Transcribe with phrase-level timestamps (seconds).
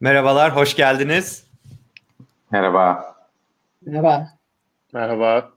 [0.00, 1.44] Merhabalar, hoş geldiniz.
[2.50, 3.16] Merhaba.
[3.86, 4.28] Merhaba.
[4.92, 5.50] Merhaba.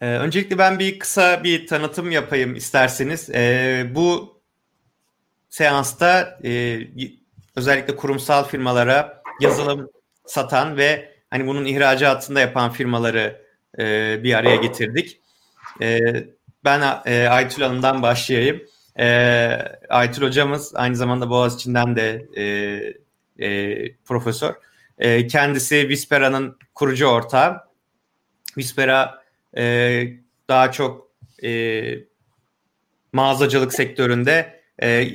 [0.00, 3.30] Ee, öncelikle ben bir kısa bir tanıtım yapayım isterseniz.
[3.30, 4.40] Ee, bu
[5.48, 6.78] seansta e,
[7.56, 9.90] özellikle kurumsal firmalara yazılım
[10.26, 13.42] satan ve hani bunun ihracatında yapan firmaları
[13.78, 13.84] e,
[14.22, 15.20] bir araya getirdik.
[15.82, 16.00] E,
[16.64, 18.62] ben e, Aytül Hanım'dan başlayayım.
[18.98, 19.06] E,
[19.88, 22.44] Aytül hocamız aynı zamanda Boğaziçi'nden de e,
[23.46, 24.54] e, profesör.
[24.98, 27.66] E, kendisi Vispera'nın kurucu ortağı.
[28.56, 29.22] Vispera
[29.56, 30.06] e,
[30.48, 31.10] daha çok
[31.44, 31.82] e,
[33.12, 35.08] mağazacılık sektöründe e,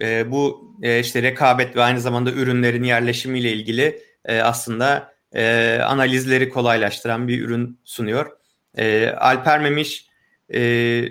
[0.00, 6.48] e, bu e, işte rekabet ve aynı zamanda ürünlerin yerleşimiyle ilgili e, aslında e, analizleri
[6.48, 8.36] kolaylaştıran bir ürün sunuyor.
[8.78, 10.06] E, Alper Memiş
[10.54, 11.04] e,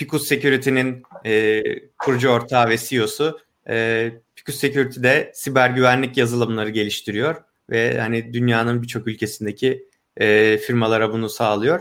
[0.00, 1.62] Picus Security'nin e,
[1.98, 3.40] kurucu ortağı ve CEO'su.
[3.68, 11.28] E, Picus Security'de siber güvenlik yazılımları geliştiriyor ve hani dünyanın birçok ülkesindeki e, firmalara bunu
[11.28, 11.80] sağlıyor.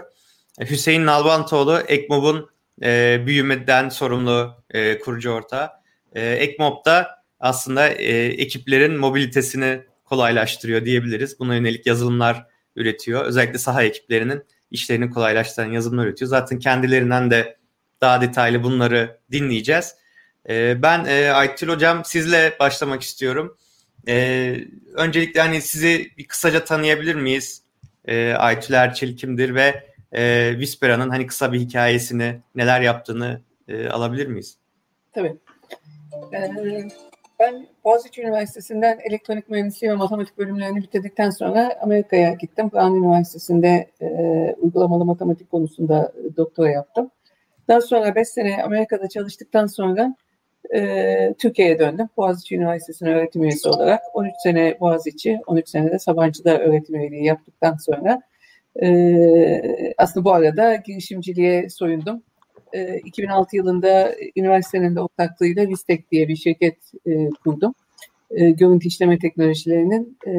[0.59, 2.49] E, Hüseyin Nalbantoğlu Ekmob'un
[2.83, 5.69] e, büyümeden sorumlu e, kurucu ortağı.
[6.15, 7.07] E, Ekmob'da
[7.39, 11.39] aslında e, ekiplerin mobilitesini kolaylaştırıyor diyebiliriz.
[11.39, 13.25] Buna yönelik yazılımlar üretiyor.
[13.25, 16.29] Özellikle saha ekiplerinin işlerini kolaylaştıran yazılımlar üretiyor.
[16.29, 17.58] Zaten kendilerinden de
[18.01, 19.95] daha detaylı bunları dinleyeceğiz.
[20.49, 23.57] E, ben e, Aytül Hocam sizle başlamak istiyorum.
[24.07, 24.55] E,
[24.93, 27.61] öncelikle hani sizi bir kısaca tanıyabilir miyiz?
[28.05, 34.27] E, Aytül Erçel kimdir ve e, Vispera'nın hani kısa bir hikayesini, neler yaptığını e, alabilir
[34.27, 34.57] miyiz?
[35.13, 35.35] Tabii.
[36.33, 36.87] Ee,
[37.39, 42.71] ben Boğaziçi Üniversitesi'nden elektronik mühendisliği ve matematik bölümlerini bitirdikten sonra Amerika'ya gittim.
[42.73, 44.07] Brown Üniversitesi'nde e,
[44.57, 47.11] uygulamalı matematik konusunda doktora yaptım.
[47.69, 50.15] Daha sonra 5 sene Amerika'da çalıştıktan sonra
[50.75, 52.09] e, Türkiye'ye döndüm.
[52.17, 54.01] Boğaziçi Üniversitesi'ne öğretim üyesi olarak.
[54.13, 58.21] 13 sene Boğaziçi, 13 sene de Sabancı'da öğretim üyeliği yaptıktan sonra
[58.83, 62.23] e, aslında bu arada girişimciliğe soyundum.
[62.73, 67.73] E, 2006 yılında üniversitenin de ortaklığıyla Vistek diye bir şirket e, kurdum.
[68.31, 70.31] E, görüntü işleme teknolojilerinin e,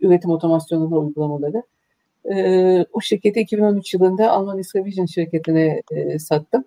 [0.00, 1.62] üretim otomasyonuna uygulamaları.
[2.24, 6.64] E, o şirketi 2013 yılında Alman Vision şirketine e, sattım.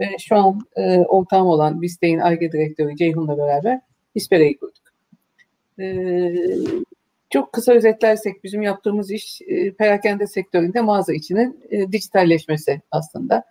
[0.00, 3.80] Ve şu an e, ortağım olan Vistek'in ARGE direktörü Ceyhun'la beraber
[4.16, 4.82] Vispera'yı kurduk.
[5.80, 5.86] E,
[7.30, 13.44] çok kısa özetlersek bizim yaptığımız iş e, perakende sektöründe mağaza içinin e, dijitalleşmesi aslında.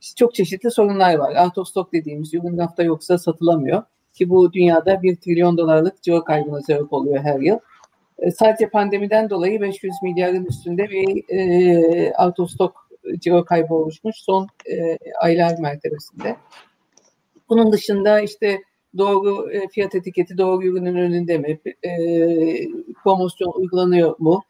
[0.00, 1.44] İşte çok çeşitli sorunlar var.
[1.44, 3.82] Out of stock dediğimiz ürün rafta yoksa satılamıyor.
[4.14, 7.58] Ki bu dünyada 1 trilyon dolarlık ciro kaybına sebep oluyor her yıl.
[8.18, 12.74] E, sadece pandemiden dolayı 500 milyarın üstünde bir e, stock
[13.18, 16.36] ciro kaybı oluşmuş son e, aylar mertebesinde.
[17.48, 18.62] Bunun dışında işte
[18.98, 21.90] doğru e, fiyat etiketi doğru ürünün önünde mi, e,
[23.04, 24.42] promosyon uygulanıyor mu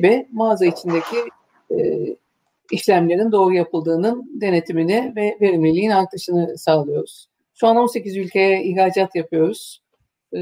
[0.00, 1.16] ve mağaza içindeki
[1.70, 1.76] e,
[2.70, 7.28] işlemlerin doğru yapıldığının denetimini ve verimliliğin artışını sağlıyoruz.
[7.54, 9.82] Şu an 18 ülkeye ihracat yapıyoruz.
[10.36, 10.40] E,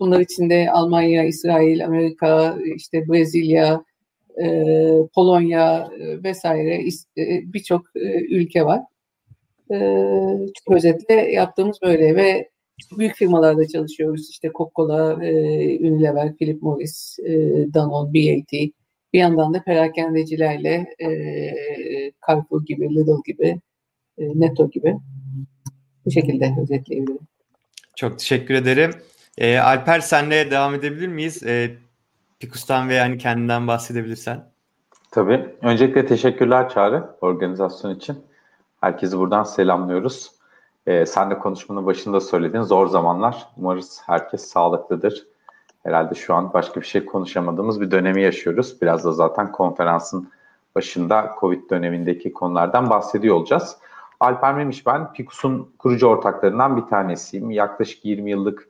[0.00, 3.84] bunlar içinde Almanya, İsrail, Amerika, işte Brezilya,
[4.42, 4.46] e,
[5.14, 7.82] Polonya e, vesaire e, birçok
[8.30, 8.80] ülke var.
[9.70, 9.76] E,
[10.54, 12.48] çok özetle yaptığımız böyle ve
[12.98, 14.30] büyük firmalarda çalışıyoruz.
[14.30, 15.14] İşte Coca-Cola,
[15.88, 17.18] Unilever, Philip Morris,
[17.74, 18.52] Danone, BAT.
[19.12, 20.86] Bir yandan da perakendecilerle
[22.28, 23.60] Carrefour gibi, Lidl gibi,
[24.18, 24.96] Netto gibi
[26.04, 27.28] bu şekilde özetleyebilirim.
[27.98, 28.90] Çok teşekkür ederim.
[29.38, 31.42] E, Alper senle devam edebilir miyiz?
[31.42, 31.76] E,
[32.40, 34.44] Pikus'tan ve yani kendinden bahsedebilirsen.
[35.10, 35.54] Tabii.
[35.62, 38.18] Öncelikle teşekkürler Çağrı organizasyon için.
[38.80, 40.32] Herkesi buradan selamlıyoruz.
[40.86, 42.62] Ee, sen de konuşmanın başında söyledin.
[42.62, 43.48] Zor zamanlar.
[43.56, 45.26] Umarız herkes sağlıklıdır.
[45.82, 48.82] Herhalde şu an başka bir şey konuşamadığımız bir dönemi yaşıyoruz.
[48.82, 50.30] Biraz da zaten konferansın
[50.74, 53.76] başında Covid dönemindeki konulardan bahsediyor olacağız.
[54.20, 55.12] Alper Memiş ben.
[55.12, 57.50] Pikus'un kurucu ortaklarından bir tanesiyim.
[57.50, 58.68] Yaklaşık 20 yıllık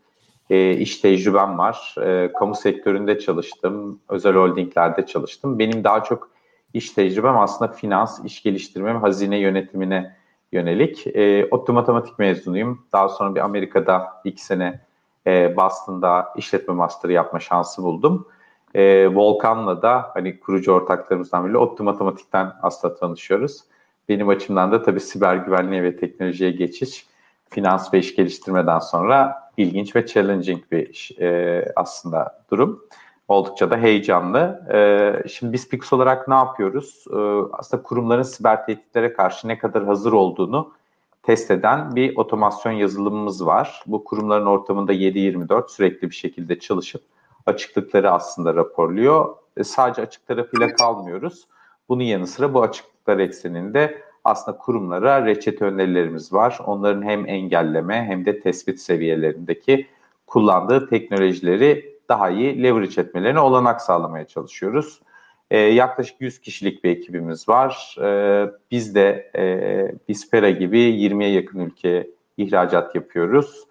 [0.50, 1.94] e, iş tecrübem var.
[2.02, 4.00] E, kamu sektöründe çalıştım.
[4.08, 5.58] Özel holdinglerde çalıştım.
[5.58, 6.30] Benim daha çok
[6.74, 10.16] iş tecrübem aslında finans, iş geliştirme ve hazine yönetimine
[10.52, 11.06] yönelik.
[11.06, 12.86] E, ODTÜ matematik mezunuyum.
[12.92, 14.80] Daha sonra bir Amerika'da iki sene
[15.26, 18.28] e, Boston'da işletme master'ı yapma şansı buldum.
[18.74, 23.64] E, Volkan'la da hani kurucu ortaklarımızdan biri ODTÜ matematikten aslında tanışıyoruz.
[24.08, 27.06] Benim açımdan da tabii siber güvenliğe ve teknolojiye geçiş,
[27.50, 32.88] finans ve iş geliştirmeden sonra ilginç ve challenging bir iş, e, aslında durum
[33.28, 34.66] oldukça da heyecanlı.
[34.72, 37.04] Ee, şimdi biz Pix olarak ne yapıyoruz?
[37.10, 37.16] Ee,
[37.52, 40.72] aslında kurumların siber tehditlere karşı ne kadar hazır olduğunu
[41.22, 43.82] test eden bir otomasyon yazılımımız var.
[43.86, 47.02] Bu kurumların ortamında 7-24 sürekli bir şekilde çalışıp
[47.46, 49.34] açıklıkları aslında raporluyor.
[49.56, 51.46] E, sadece açık tarafıyla kalmıyoruz.
[51.88, 52.62] Bunun yanı sıra bu
[53.08, 56.58] açıklıklar ekseninde aslında kurumlara reçete önerilerimiz var.
[56.66, 59.86] Onların hem engelleme hem de tespit seviyelerindeki
[60.26, 65.00] kullandığı teknolojileri daha iyi leverage etmelerine olanak sağlamaya çalışıyoruz.
[65.50, 67.96] E, yaklaşık 100 kişilik bir ekibimiz var.
[68.02, 68.08] E,
[68.70, 69.42] biz de e,
[70.08, 73.64] Bispera gibi 20'ye yakın ülke ihracat yapıyoruz.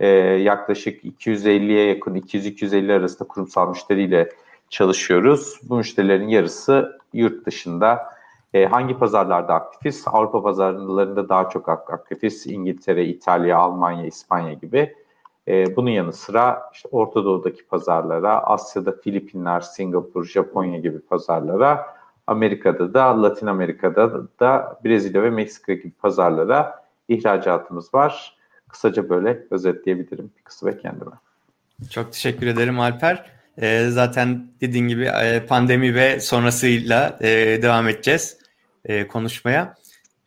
[0.00, 0.08] E,
[0.42, 4.28] yaklaşık 250'ye yakın, 200-250 arasında kurumsal müşteriyle
[4.70, 5.60] çalışıyoruz.
[5.62, 8.13] Bu müşterilerin yarısı yurt dışında.
[8.54, 10.04] E, hangi pazarlarda aktifiz?
[10.06, 12.46] Avrupa pazarlarında daha çok aktifiz.
[12.46, 14.94] İngiltere, İtalya, Almanya, İspanya gibi.
[15.48, 21.86] E, bunun yanı sıra işte Orta Doğu'daki pazarlara, Asya'da Filipinler, Singapur, Japonya gibi pazarlara,
[22.26, 28.36] Amerika'da da, Latin Amerika'da da Brezilya ve Meksika gibi pazarlara ihracatımız var.
[28.68, 31.10] Kısaca böyle özetleyebilirim bir kısmı kendime.
[31.90, 33.30] Çok teşekkür ederim Alper.
[33.58, 37.28] E, zaten dediğin gibi e, pandemi ve sonrasıyla e,
[37.62, 38.43] devam edeceğiz
[38.84, 39.74] e, konuşmaya.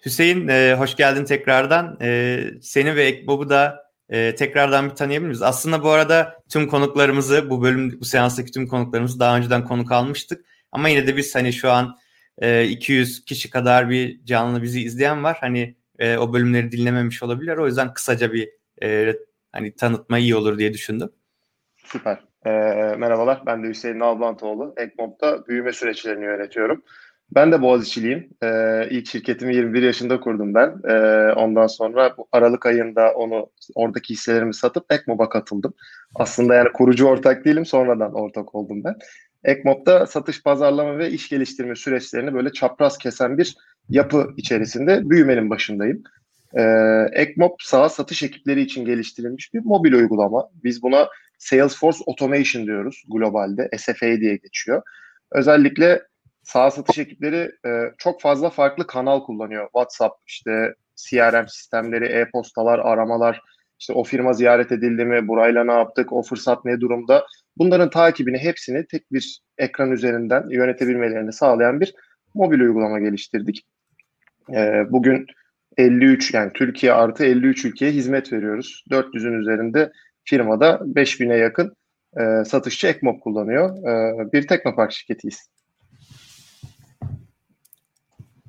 [0.06, 1.98] Hüseyin e, hoş geldin tekrardan.
[2.02, 5.42] E, seni ve Ekbob'u da e, tekrardan bir tanıyabilir miyiz?
[5.42, 10.46] Aslında bu arada tüm konuklarımızı, bu bölüm, bu seanstaki tüm konuklarımızı daha önceden konuk almıştık.
[10.72, 11.98] Ama yine de biz hani şu an
[12.40, 15.38] e, 200 kişi kadar bir canlı bizi izleyen var.
[15.42, 17.58] Hani e, o bölümleri dinlememiş olabilir.
[17.58, 18.50] O yüzden kısaca bir
[18.84, 19.16] e,
[19.52, 21.10] hani tanıtma iyi olur diye düşündüm.
[21.86, 22.20] Süper.
[22.46, 22.50] E,
[22.98, 24.74] merhabalar, ben de Hüseyin Nalbantoğlu.
[24.78, 26.84] Ekmob'da büyüme süreçlerini yönetiyorum.
[27.36, 28.30] Ben de Boğaziçi'liyim.
[28.44, 30.76] Ee, ilk şirketimi 21 yaşında kurdum ben.
[30.90, 35.74] Ee, ondan sonra bu Aralık ayında onu oradaki hisselerimi satıp Ekmob'a katıldım.
[36.16, 38.96] Aslında yani kurucu ortak değilim, sonradan ortak oldum ben.
[39.44, 43.56] Ekmob'da satış, pazarlama ve iş geliştirme süreçlerini böyle çapraz kesen bir
[43.90, 46.04] yapı içerisinde büyümenin başındayım.
[46.54, 46.62] Ee,
[47.14, 50.50] Ekmob sağ satış ekipleri için geliştirilmiş bir mobil uygulama.
[50.64, 51.08] Biz buna
[51.38, 53.70] Salesforce Automation diyoruz globalde.
[53.78, 54.82] SFA diye geçiyor.
[55.32, 56.02] Özellikle
[56.48, 59.66] sağ satış ekipleri e, çok fazla farklı kanal kullanıyor.
[59.66, 63.42] WhatsApp, işte CRM sistemleri, e-postalar, aramalar,
[63.80, 67.26] işte o firma ziyaret edildi mi, burayla ne yaptık, o fırsat ne durumda.
[67.58, 71.94] Bunların takibini hepsini tek bir ekran üzerinden yönetebilmelerini sağlayan bir
[72.34, 73.66] mobil uygulama geliştirdik.
[74.54, 75.26] E, bugün
[75.78, 78.84] 53 yani Türkiye artı 53 ülkeye hizmet veriyoruz.
[78.92, 79.92] 400'ün üzerinde
[80.24, 81.76] firmada 5000'e yakın
[82.20, 83.78] e, satışçı Ekmop kullanıyor.
[83.78, 85.57] E, bir teknopark şirketiyiz.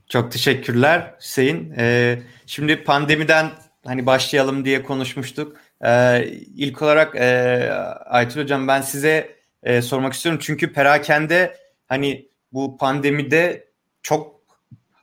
[0.08, 1.75] Çok teşekkürler Hüseyin.
[1.78, 3.50] Ee, şimdi pandemiden
[3.87, 5.56] hani başlayalım diye konuşmuştuk.
[5.84, 6.25] Ee,
[6.56, 7.70] ilk olarak e,
[8.06, 10.40] Aytül Hocam ben size e, sormak istiyorum.
[10.44, 11.56] Çünkü perakende
[11.87, 13.69] hani bu pandemide
[14.02, 14.40] çok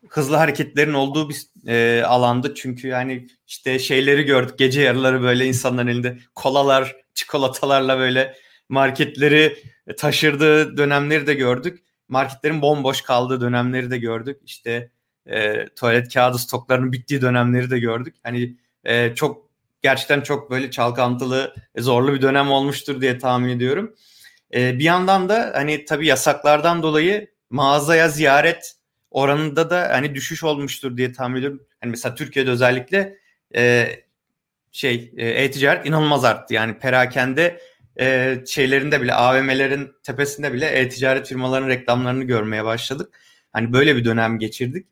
[0.10, 2.54] hızlı hareketlerin olduğu bir e, alandı.
[2.56, 8.36] Çünkü yani işte şeyleri gördük gece yarıları böyle insanların elinde kolalar, çikolatalarla böyle
[8.70, 9.58] marketleri
[9.98, 11.84] taşırdığı dönemleri de gördük.
[12.10, 14.42] Marketlerin bomboş kaldığı dönemleri de gördük.
[14.46, 14.92] İşte
[15.26, 18.16] e, tuvalet kağıdı stoklarının bittiği dönemleri de gördük.
[18.24, 19.50] Hani e, çok
[19.82, 23.96] gerçekten çok böyle çalkantılı, zorlu bir dönem olmuştur diye tahmin ediyorum.
[24.54, 28.76] E, bir yandan da hani tabii yasaklardan dolayı mağazaya ziyaret
[29.12, 31.62] oranında da hani düşüş olmuştur diye tahmin ediyorum.
[31.82, 33.18] Hani mesela Türkiye'de özellikle
[33.56, 33.88] e,
[34.72, 36.54] şey e, e-ticaret inanılmaz arttı.
[36.54, 37.62] Yani perakende
[38.00, 43.20] e, şeylerinde bile AVM'lerin tepesinde bile e-ticaret firmalarının reklamlarını görmeye başladık.
[43.54, 44.88] Hani böyle bir dönem geçirdik.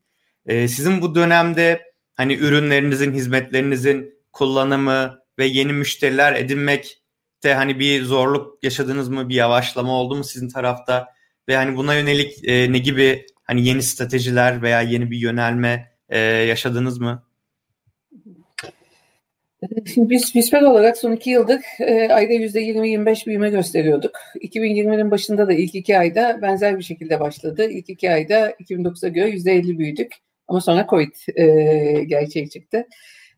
[0.45, 1.81] E, sizin bu dönemde
[2.13, 9.29] hani ürünlerinizin, hizmetlerinizin kullanımı ve yeni müşteriler edinmekte hani bir zorluk yaşadınız mı?
[9.29, 11.07] Bir yavaşlama oldu mu sizin tarafta?
[11.47, 16.19] Ve hani buna yönelik e, ne gibi hani yeni stratejiler veya yeni bir yönelme e,
[16.19, 17.23] yaşadınız mı?
[19.93, 24.15] Şimdi biz Bispel olarak son iki yıldır e, ayda %20-25 büyüme gösteriyorduk.
[24.35, 27.69] 2020'nin başında da ilk iki ayda benzer bir şekilde başladı.
[27.69, 30.11] İlk iki ayda 2009'a göre %50 büyüdük.
[30.47, 31.45] Ama sonra Covid e,
[32.03, 32.87] gerçeği çıktı.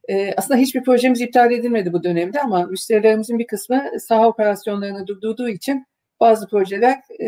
[0.09, 5.49] E, aslında hiçbir projemiz iptal edilmedi bu dönemde ama müşterilerimizin bir kısmı saha operasyonlarını durdurduğu
[5.49, 5.85] için
[6.19, 7.27] bazı projeler e,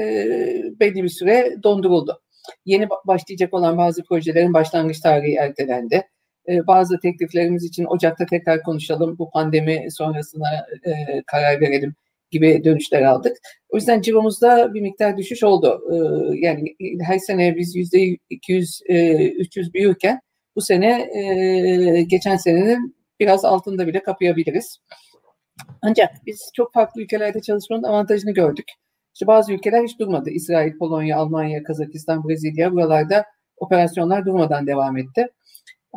[0.79, 2.21] belli bir süre donduruldu.
[2.65, 6.07] Yeni başlayacak olan bazı projelerin başlangıç tarihi ertelendi.
[6.49, 11.95] E, bazı tekliflerimiz için Ocak'ta tekrar konuşalım, bu pandemi sonrasına e, karar verelim
[12.31, 13.37] gibi dönüşler aldık.
[13.69, 15.81] O yüzden civomuzda bir miktar düşüş oldu.
[15.91, 15.95] Ee,
[16.39, 20.19] yani her sene biz yüzde 200, 300 e, büyürken
[20.55, 24.77] bu sene e, geçen senenin biraz altında bile kapayabiliriz.
[25.81, 28.65] Ancak biz çok farklı ülkelerde çalışmanın avantajını gördük.
[29.13, 30.29] İşte bazı ülkeler hiç durmadı.
[30.29, 33.25] İsrail, Polonya, Almanya, Kazakistan, Brezilya buralarda
[33.57, 35.27] operasyonlar durmadan devam etti.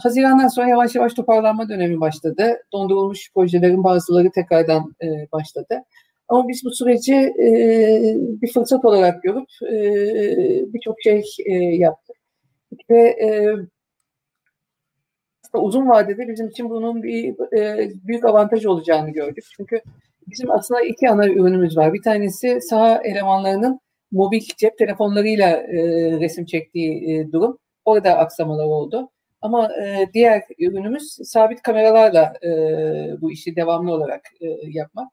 [0.02, 2.56] Haziran'dan sonra yavaş yavaş toparlanma dönemi başladı.
[2.72, 5.82] Dondurulmuş projelerin bazıları tekrardan e, başladı.
[6.30, 7.48] Ama biz bu süreci e,
[8.16, 9.74] bir fırsat olarak görüp e,
[10.72, 12.16] birçok şey e, yaptık.
[12.90, 13.56] Ve e,
[15.58, 19.44] uzun vadede bizim için bunun bir e, büyük avantaj olacağını gördük.
[19.56, 19.80] Çünkü
[20.26, 21.92] bizim aslında iki ana ürünümüz var.
[21.92, 23.80] Bir tanesi saha elemanlarının
[24.12, 25.76] mobil cep telefonlarıyla e,
[26.20, 27.58] resim çektiği e, durum.
[27.84, 29.10] Orada aksamalar oldu.
[29.42, 32.50] Ama e, diğer ürünümüz sabit kameralarla e,
[33.20, 35.08] bu işi devamlı olarak e, yapmak.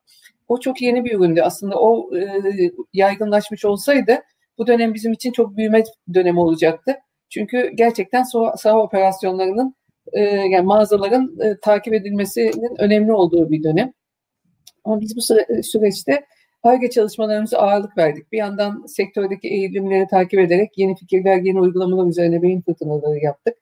[0.48, 1.42] O çok yeni bir üründü.
[1.42, 2.42] Aslında o e,
[2.94, 4.20] yaygınlaşmış olsaydı
[4.58, 6.96] bu dönem bizim için çok büyüme dönemi olacaktı.
[7.30, 8.24] Çünkü gerçekten
[8.58, 9.76] saha operasyonlarının
[10.14, 13.94] e, yani mağazaların e, takip edilmesinin önemli olduğu bir dönem.
[14.84, 16.26] Ama biz bu süre, süreçte
[16.64, 18.32] ARGE çalışmalarımıza ağırlık verdik.
[18.32, 23.58] Bir yandan sektördeki eğilimleri takip ederek yeni fikirler, yeni uygulamalar üzerine beyin fırtınaları yaptık.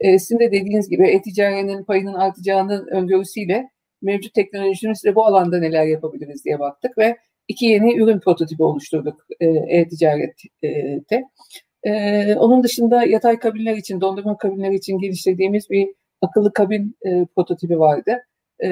[0.00, 3.70] E, sizin de dediğiniz gibi e-ticaretin payının artacağının öngörüsüyle
[4.04, 7.16] mevcut teknolojimizle bu alanda neler yapabiliriz diye baktık ve
[7.48, 11.24] iki yeni ürün prototipi oluşturduk e, e-ticarette.
[11.82, 15.88] E, onun dışında yatay kabinler için, dondurma kabinleri için geliştirdiğimiz bir
[16.22, 18.22] akıllı kabin e, prototipi vardı.
[18.64, 18.68] E,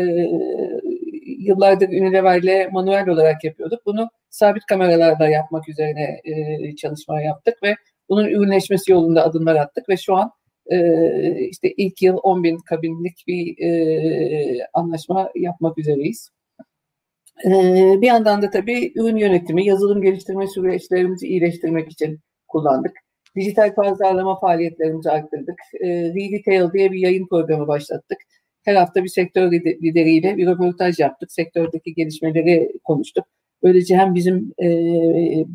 [1.38, 3.86] yıllardır Unilever'le manuel olarak yapıyorduk.
[3.86, 7.76] Bunu sabit kameralarda yapmak üzerine e, çalışma yaptık ve
[8.08, 10.41] bunun ürünleşmesi yolunda adımlar attık ve şu an e,
[11.50, 13.56] işte ilk yıl 10 bin kabinlik bir
[14.72, 16.30] anlaşma yapmak üzereyiz.
[18.00, 22.92] Bir yandan da tabii ürün yönetimi, yazılım geliştirme süreçlerimizi iyileştirmek için kullandık.
[23.36, 25.58] Dijital pazarlama faaliyetlerimizi arttırdık.
[25.80, 28.18] Retail diye bir yayın programı başlattık.
[28.62, 31.32] Her hafta bir sektör lideriyle bir röportaj yaptık.
[31.32, 33.24] Sektördeki gelişmeleri konuştuk.
[33.62, 34.66] Böylece hem bizim e,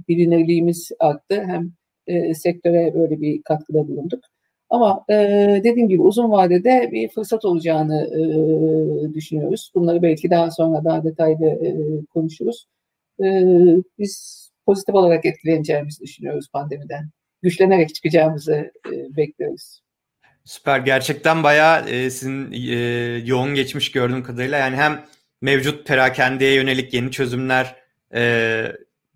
[0.08, 1.72] bilinirliğimiz arttı hem
[2.08, 4.20] e, sektöre böyle bir katkıda bulunduk.
[4.70, 5.14] Ama e,
[5.64, 9.72] dediğim gibi uzun vadede bir fırsat olacağını e, düşünüyoruz.
[9.76, 11.72] Bunları belki daha sonra daha detaylı e,
[12.14, 12.68] konuşuruz.
[13.24, 13.26] E,
[14.00, 17.10] biz pozitif olarak etkileneceğimizi düşünüyoruz pandemiden.
[17.42, 19.82] Güçlenerek çıkacağımızı e, bekliyoruz.
[20.46, 20.80] Süper.
[20.80, 22.76] Gerçekten bayağı e, sizin e,
[23.26, 24.58] yoğun geçmiş gördüğüm kadarıyla.
[24.58, 25.06] Yani hem
[25.42, 27.76] mevcut perakendeye yönelik yeni çözümler
[28.14, 28.64] e,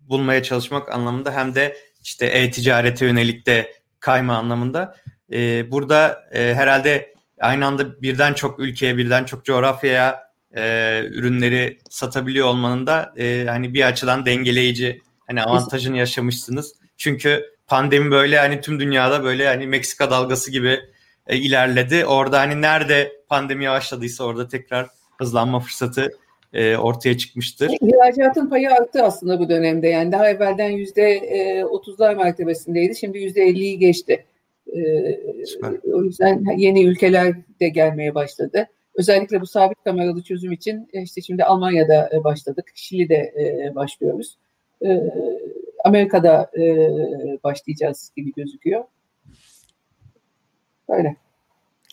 [0.00, 4.96] bulmaya çalışmak anlamında hem de işte e-ticarete yönelik de kayma anlamında.
[5.32, 10.62] E, burada e, herhalde aynı anda birden çok ülkeye, birden çok coğrafyaya e,
[11.04, 16.74] ürünleri satabiliyor olmanın da e, hani bir açıdan dengeleyici hani avantajını yaşamışsınız.
[16.96, 20.80] Çünkü pandemi böyle hani tüm dünyada böyle hani Meksika dalgası gibi
[21.26, 22.06] e, ilerledi.
[22.06, 24.86] Orada hani nerede pandemi yavaşladıysa orada tekrar
[25.18, 26.10] hızlanma fırsatı
[26.52, 27.70] e, ortaya çıkmıştır.
[27.80, 29.88] İhracatın payı arttı aslında bu dönemde.
[29.88, 32.96] Yani daha evvelden yüzde e, otuzlar mertebesindeydi.
[32.96, 34.24] Şimdi yüzde elliyi geçti.
[34.76, 38.66] E, o yüzden yeni ülkeler de gelmeye başladı.
[38.94, 42.70] Özellikle bu sabit kameralı çözüm için e, işte şimdi Almanya'da e, başladık.
[42.74, 44.38] Şili'de e, başlıyoruz.
[45.84, 46.50] Amerika'da
[47.44, 48.84] başlayacağız gibi gözüküyor.
[50.88, 51.16] Öyle.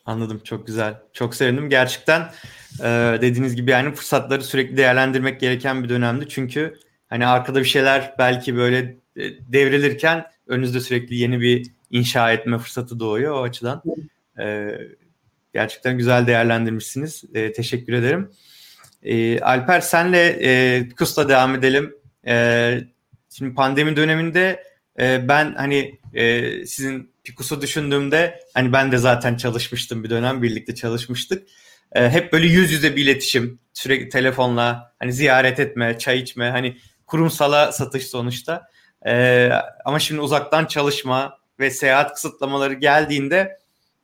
[0.05, 0.41] Anladım.
[0.43, 0.93] Çok güzel.
[1.13, 1.69] Çok sevindim.
[1.69, 2.21] Gerçekten
[3.21, 6.25] dediğiniz gibi yani fırsatları sürekli değerlendirmek gereken bir dönemdi.
[6.29, 6.73] Çünkü
[7.07, 8.95] hani arkada bir şeyler belki böyle
[9.47, 13.83] devrilirken önünüzde sürekli yeni bir inşa etme fırsatı doğuyor o açıdan.
[15.53, 17.23] gerçekten güzel değerlendirmişsiniz.
[17.55, 18.31] teşekkür ederim.
[19.41, 21.95] Alper senle e, KUS'la devam edelim.
[23.29, 24.63] şimdi pandemi döneminde
[24.99, 25.99] ben hani
[26.65, 31.47] sizin Pikus'u düşündüğümde hani ben de zaten çalışmıştım bir dönem birlikte çalışmıştık.
[31.93, 36.77] hep böyle yüz yüze bir iletişim sürekli telefonla hani ziyaret etme, çay içme hani
[37.07, 38.69] kurumsala satış sonuçta.
[39.85, 43.59] ama şimdi uzaktan çalışma ve seyahat kısıtlamaları geldiğinde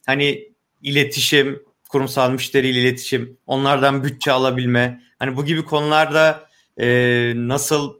[0.05, 0.49] hani
[0.81, 6.87] iletişim, kurumsal müşteriyle iletişim, onlardan bütçe alabilme, hani bu gibi konularda e,
[7.35, 7.93] nasıl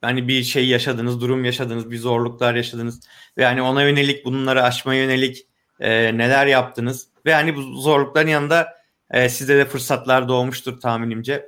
[0.00, 3.00] hani bir şey yaşadınız, durum yaşadınız, bir zorluklar yaşadınız
[3.38, 5.46] ve hani ona yönelik bunları aşmaya yönelik
[5.80, 8.76] e, neler yaptınız ve hani bu zorlukların yanında
[9.10, 11.46] e, sizde de fırsatlar doğmuştur tahminimce.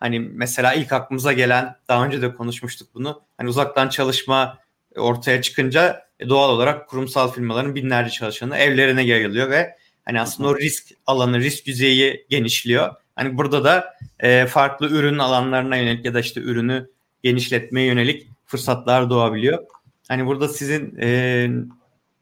[0.00, 3.22] Hani mesela ilk aklımıza gelen, daha önce de konuşmuştuk bunu.
[3.36, 4.58] Hani uzaktan çalışma
[4.96, 10.58] ortaya çıkınca e, doğal olarak kurumsal firmaların binlerce çalışanı evlerine yayılıyor ve hani aslında o
[10.58, 12.94] risk alanı, risk düzeyi genişliyor.
[13.16, 16.90] Hani burada da e, farklı ürün alanlarına yönelik ya da işte ürünü
[17.22, 19.64] genişletmeye yönelik fırsatlar doğabiliyor.
[20.08, 21.48] Hani burada sizin e,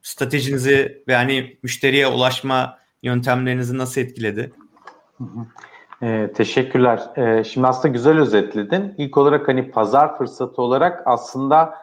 [0.02, 4.52] stratejinizi ve hani müşteriye ulaşma yöntemlerinizi nasıl etkiledi?
[6.02, 7.00] E, teşekkürler.
[7.16, 8.94] E, şimdi aslında güzel özetledin.
[8.98, 11.74] İlk olarak hani pazar fırsatı olarak aslında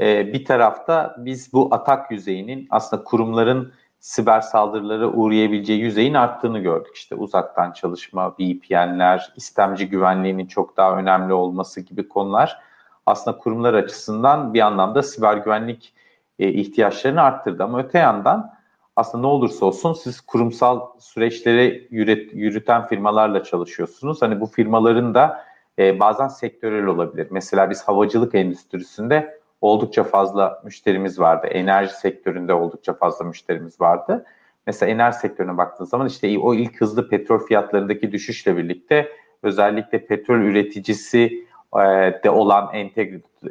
[0.00, 6.96] e, bir tarafta biz bu atak yüzeyinin aslında kurumların siber saldırılara uğrayabileceği yüzeyin arttığını gördük.
[6.96, 12.58] İşte uzaktan çalışma, VPN'ler, istemci güvenliğinin çok daha önemli olması gibi konular
[13.06, 15.94] aslında kurumlar açısından bir anlamda siber güvenlik
[16.38, 17.64] e, ihtiyaçlarını arttırdı.
[17.64, 18.54] Ama öte yandan
[18.96, 24.22] aslında ne olursa olsun siz kurumsal süreçleri yürüt, yürüten firmalarla çalışıyorsunuz.
[24.22, 25.44] Hani bu firmaların da
[25.78, 27.28] e, bazen sektörel olabilir.
[27.30, 31.46] Mesela biz havacılık endüstrisinde oldukça fazla müşterimiz vardı.
[31.46, 34.24] Enerji sektöründe oldukça fazla müşterimiz vardı.
[34.66, 39.08] Mesela enerji sektörüne baktığınız zaman işte o ilk hızlı petrol fiyatlarındaki düşüşle birlikte
[39.42, 41.80] özellikle petrol üreticisi e,
[42.24, 42.70] de olan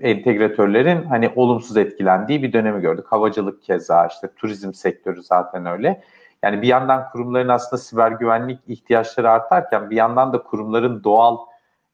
[0.02, 3.06] entegratörlerin hani olumsuz etkilendiği bir dönemi gördük.
[3.10, 6.02] Havacılık keza işte turizm sektörü zaten öyle.
[6.44, 11.38] Yani bir yandan kurumların aslında siber güvenlik ihtiyaçları artarken bir yandan da kurumların doğal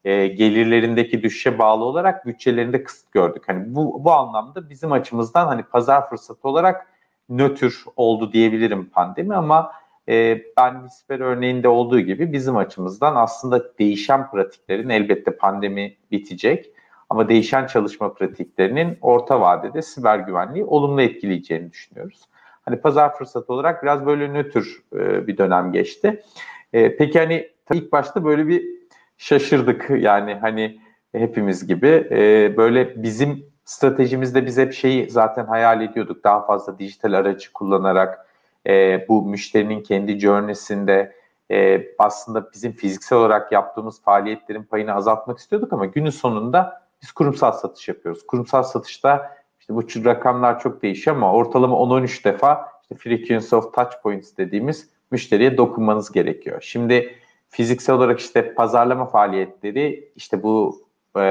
[0.08, 3.42] e, gelirlerindeki düşüşe bağlı olarak bütçelerinde kısıt gördük.
[3.46, 6.86] Hani bu bu anlamda bizim açımızdan hani pazar fırsatı olarak
[7.28, 9.72] nötr oldu diyebilirim pandemi ama
[10.08, 16.70] e, ben Whisper örneğinde olduğu gibi bizim açımızdan aslında değişen pratiklerin elbette pandemi bitecek
[17.10, 22.20] ama değişen çalışma pratiklerinin orta vadede siber güvenliği olumlu etkileyeceğini düşünüyoruz.
[22.64, 26.22] Hani pazar fırsatı olarak biraz böyle nötr e, bir dönem geçti.
[26.72, 28.77] E, peki hani ilk başta böyle bir
[29.18, 30.80] şaşırdık yani hani
[31.12, 37.12] hepimiz gibi e, böyle bizim stratejimizde biz hep şeyi zaten hayal ediyorduk daha fazla dijital
[37.12, 38.26] aracı kullanarak
[38.66, 41.12] e, bu müşterinin kendi journey'sinde
[41.50, 47.52] e, aslında bizim fiziksel olarak yaptığımız faaliyetlerin payını azaltmak istiyorduk ama günün sonunda biz kurumsal
[47.52, 48.26] satış yapıyoruz.
[48.26, 54.02] Kurumsal satışta işte bu rakamlar çok değişiyor ama ortalama 10-13 defa işte frequency of touch
[54.02, 56.60] points dediğimiz müşteriye dokunmanız gerekiyor.
[56.60, 57.14] Şimdi
[57.48, 60.82] fiziksel olarak işte pazarlama faaliyetleri işte bu
[61.16, 61.22] e,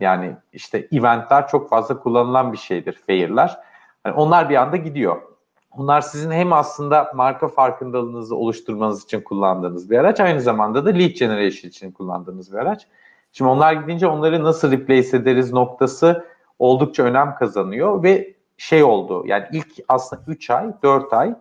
[0.00, 3.58] yani işte eventler çok fazla kullanılan bir şeydir fair'lar.
[4.06, 5.22] Yani onlar bir anda gidiyor.
[5.70, 11.10] Onlar sizin hem aslında marka farkındalığınızı oluşturmanız için kullandığınız bir araç aynı zamanda da lead
[11.10, 12.86] generation için kullandığınız bir araç.
[13.32, 16.24] Şimdi onlar gidince onları nasıl replace ederiz noktası
[16.58, 21.34] oldukça önem kazanıyor ve şey oldu yani ilk aslında 3 ay 4 ay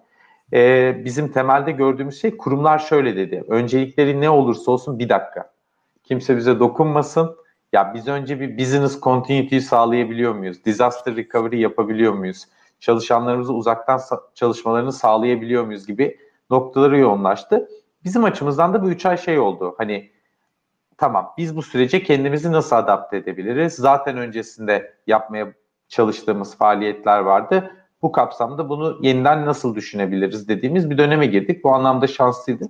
[0.54, 3.44] e, bizim temelde gördüğümüz şey kurumlar şöyle dedi.
[3.48, 5.54] Öncelikleri ne olursa olsun bir dakika.
[6.04, 7.36] Kimse bize dokunmasın.
[7.74, 10.66] Ya biz önce bir business continuity sağlayabiliyor muyuz?
[10.66, 12.46] Disaster recovery yapabiliyor muyuz?
[12.80, 14.02] Çalışanlarımızı uzaktan
[14.36, 16.18] çalışmalarını sağlayabiliyor muyuz gibi
[16.50, 17.70] noktaları yoğunlaştı.
[18.04, 19.76] Bizim açımızdan da bu üç ay şey oldu.
[19.78, 20.12] Hani
[20.98, 23.74] tamam biz bu sürece kendimizi nasıl adapte edebiliriz?
[23.74, 25.54] Zaten öncesinde yapmaya
[25.88, 27.72] çalıştığımız faaliyetler vardı
[28.04, 31.64] bu kapsamda bunu yeniden nasıl düşünebiliriz dediğimiz bir döneme girdik.
[31.64, 32.66] Bu anlamda şanslıydı.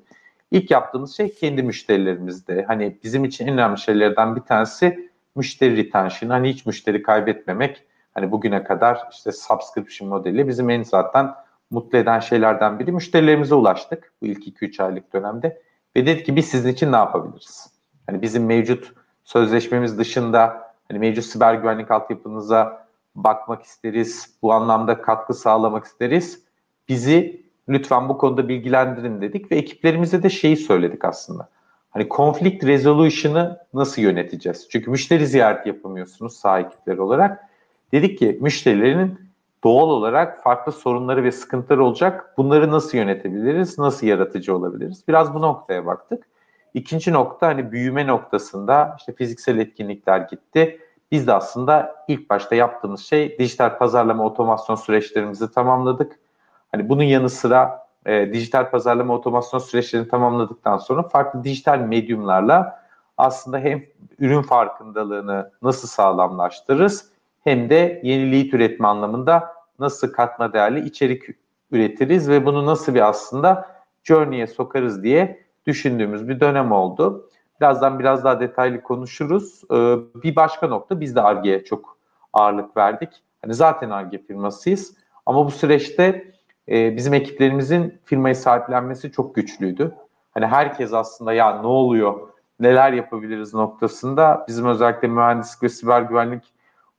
[0.51, 2.65] İlk yaptığımız şey kendi müşterilerimizde.
[2.67, 6.29] Hani bizim için en önemli şeylerden bir tanesi müşteri retention.
[6.29, 7.83] Hani hiç müşteri kaybetmemek.
[8.13, 11.33] Hani bugüne kadar işte subscription modeli bizim en zaten
[11.71, 12.91] mutlu eden şeylerden biri.
[12.91, 15.61] Müşterilerimize ulaştık bu ilk 2-3 aylık dönemde.
[15.95, 17.73] Ve dedik ki biz sizin için ne yapabiliriz?
[18.07, 18.93] Hani bizim mevcut
[19.23, 22.82] sözleşmemiz dışında hani mevcut siber güvenlik altyapınıza
[23.15, 24.29] bakmak isteriz.
[24.41, 26.43] Bu anlamda katkı sağlamak isteriz.
[26.89, 31.49] Bizi lütfen bu konuda bilgilendirin dedik ve ekiplerimize de şeyi söyledik aslında.
[31.89, 34.69] Hani conflict resolution'ı nasıl yöneteceğiz?
[34.69, 37.49] Çünkü müşteri ziyareti yapamıyorsunuz sağ ekipleri olarak.
[37.91, 39.19] Dedik ki müşterilerin
[39.63, 42.33] doğal olarak farklı sorunları ve sıkıntıları olacak.
[42.37, 43.77] Bunları nasıl yönetebiliriz?
[43.77, 45.03] Nasıl yaratıcı olabiliriz?
[45.07, 46.27] Biraz bu noktaya baktık.
[46.73, 50.79] İkinci nokta hani büyüme noktasında işte fiziksel etkinlikler gitti.
[51.13, 56.19] Biz de aslında ilk başta yaptığımız şey dijital pazarlama otomasyon süreçlerimizi tamamladık.
[56.71, 62.83] Hani bunun yanı sıra e, dijital pazarlama otomasyon süreçlerini tamamladıktan sonra farklı dijital medyumlarla
[63.17, 63.83] aslında hem
[64.19, 67.09] ürün farkındalığını nasıl sağlamlaştırırız
[67.43, 71.23] hem de yeni lead üretme anlamında nasıl katma değerli içerik
[71.71, 73.67] üretiriz ve bunu nasıl bir aslında
[74.03, 77.29] journey'e sokarız diye düşündüğümüz bir dönem oldu.
[77.63, 79.61] Birazdan biraz daha detaylı konuşuruz.
[79.71, 81.97] Ee, bir başka nokta biz de ARGE'ye çok
[82.33, 83.09] ağırlık verdik.
[83.41, 84.93] Hani zaten ARGE firmasıyız
[85.25, 86.33] ama bu süreçte
[86.69, 89.95] e, bizim ekiplerimizin firmayı sahiplenmesi çok güçlüydü.
[90.33, 92.19] Hani herkes aslında ya ne oluyor,
[92.59, 96.43] neler yapabiliriz noktasında bizim özellikle mühendislik ve siber güvenlik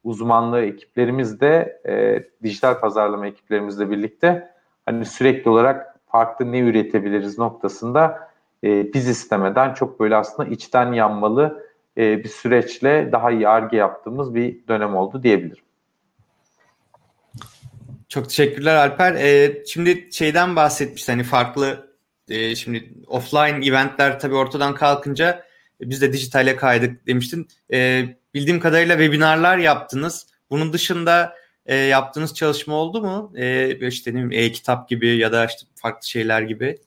[0.05, 4.50] uzmanlığı ekiplerimiz de e, dijital pazarlama ekiplerimizle birlikte
[4.87, 8.33] hani sürekli olarak farklı ne üretebiliriz noktasında
[8.64, 11.64] e, biz istemeden çok böyle aslında içten yanmalı
[11.98, 15.64] e, bir süreçle daha iyi arge yaptığımız bir dönem oldu diyebilirim.
[18.09, 19.14] Çok teşekkürler Alper.
[19.14, 21.94] Ee, şimdi şeyden bahsetmiştin hani farklı
[22.29, 25.44] e, şimdi offline eventler tabii ortadan kalkınca
[25.81, 27.48] e, biz de dijitale kaydık demiştin.
[27.72, 30.27] E, bildiğim kadarıyla webinarlar yaptınız.
[30.50, 31.35] Bunun dışında
[31.66, 33.33] e, yaptığınız çalışma oldu mu?
[33.37, 36.79] E, işte ne bileyim, e-kitap gibi ya da işte farklı şeyler gibi.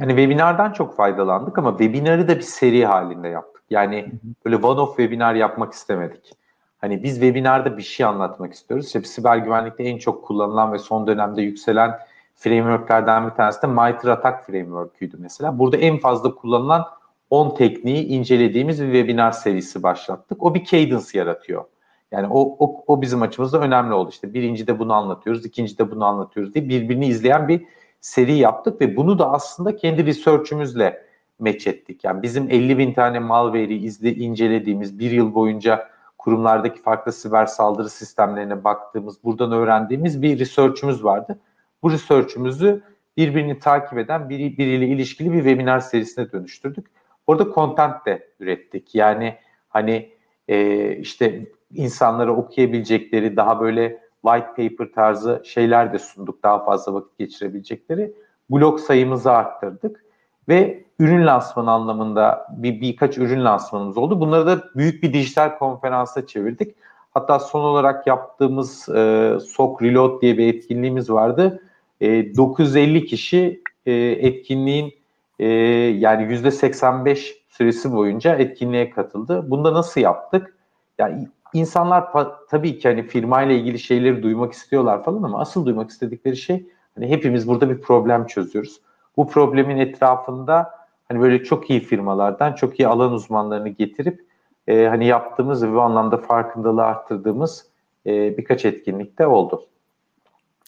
[0.00, 3.62] Yani webinardan çok faydalandık ama webinarı da bir seri halinde yaptık.
[3.70, 4.12] Yani
[4.44, 6.32] böyle one off webinar yapmak istemedik.
[6.80, 8.86] Hani biz webinarda bir şey anlatmak istiyoruz.
[8.86, 11.98] İşte siber güvenlikte en çok kullanılan ve son dönemde yükselen
[12.34, 15.58] frameworklerden bir tanesi de MITRE ATT framework'üydü mesela.
[15.58, 16.86] Burada en fazla kullanılan
[17.30, 20.42] 10 tekniği incelediğimiz bir webinar serisi başlattık.
[20.42, 21.64] O bir cadence yaratıyor.
[22.12, 24.10] Yani o, o, o bizim açımızda önemli oldu.
[24.10, 27.64] İşte birinci de bunu anlatıyoruz, ikinci de bunu anlatıyoruz diye birbirini izleyen bir
[28.06, 31.06] seri yaptık ve bunu da aslında kendi research'ümüzle
[31.38, 32.04] match ettik.
[32.04, 35.88] Yani bizim 50 bin tane malware'i izle, incelediğimiz bir yıl boyunca
[36.18, 41.38] kurumlardaki farklı siber saldırı sistemlerine baktığımız, buradan öğrendiğimiz bir research'ümüz vardı.
[41.82, 42.82] Bu research'ümüzü
[43.16, 46.86] birbirini takip eden biri, biriyle ilişkili bir webinar serisine dönüştürdük.
[47.26, 48.94] Orada content de ürettik.
[48.94, 49.34] Yani
[49.68, 50.12] hani
[50.48, 56.42] e, işte insanlara okuyabilecekleri daha böyle white paper tarzı şeyler de sunduk.
[56.42, 58.12] Daha fazla vakit geçirebilecekleri.
[58.50, 60.04] Blog sayımızı arttırdık
[60.48, 64.20] ve ürün lansmanı anlamında bir birkaç ürün lansmanımız oldu.
[64.20, 66.74] Bunları da büyük bir dijital konferansa çevirdik.
[67.14, 71.62] Hatta son olarak yaptığımız e, SOC Reload diye bir etkinliğimiz vardı.
[72.00, 74.94] E, 950 kişi e, etkinliğin
[75.38, 79.50] e, yani %85 süresi boyunca etkinliğe katıldı.
[79.50, 80.56] Bunda nasıl yaptık?
[80.98, 82.08] Yani insanlar
[82.50, 87.08] tabii ki hani firmayla ilgili şeyleri duymak istiyorlar falan ama asıl duymak istedikleri şey hani
[87.08, 88.80] hepimiz burada bir problem çözüyoruz.
[89.16, 90.70] Bu problemin etrafında
[91.08, 94.26] hani böyle çok iyi firmalardan çok iyi alan uzmanlarını getirip
[94.66, 97.66] e, hani yaptığımız ve bu anlamda farkındalığı arttırdığımız
[98.06, 99.66] e, birkaç etkinlikte oldu.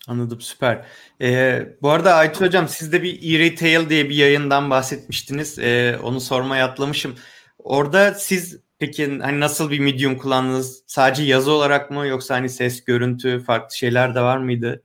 [0.08, 0.84] Anladım süper.
[1.20, 5.58] Ee, bu arada Aytu Hocam siz de bir e-retail diye bir yayından bahsetmiştiniz.
[5.58, 7.14] Ee, onu sormaya atlamışım.
[7.58, 10.82] Orada siz peki hani nasıl bir medium kullandınız?
[10.86, 14.82] Sadece yazı olarak mı yoksa hani ses, görüntü, farklı şeyler de var mıydı?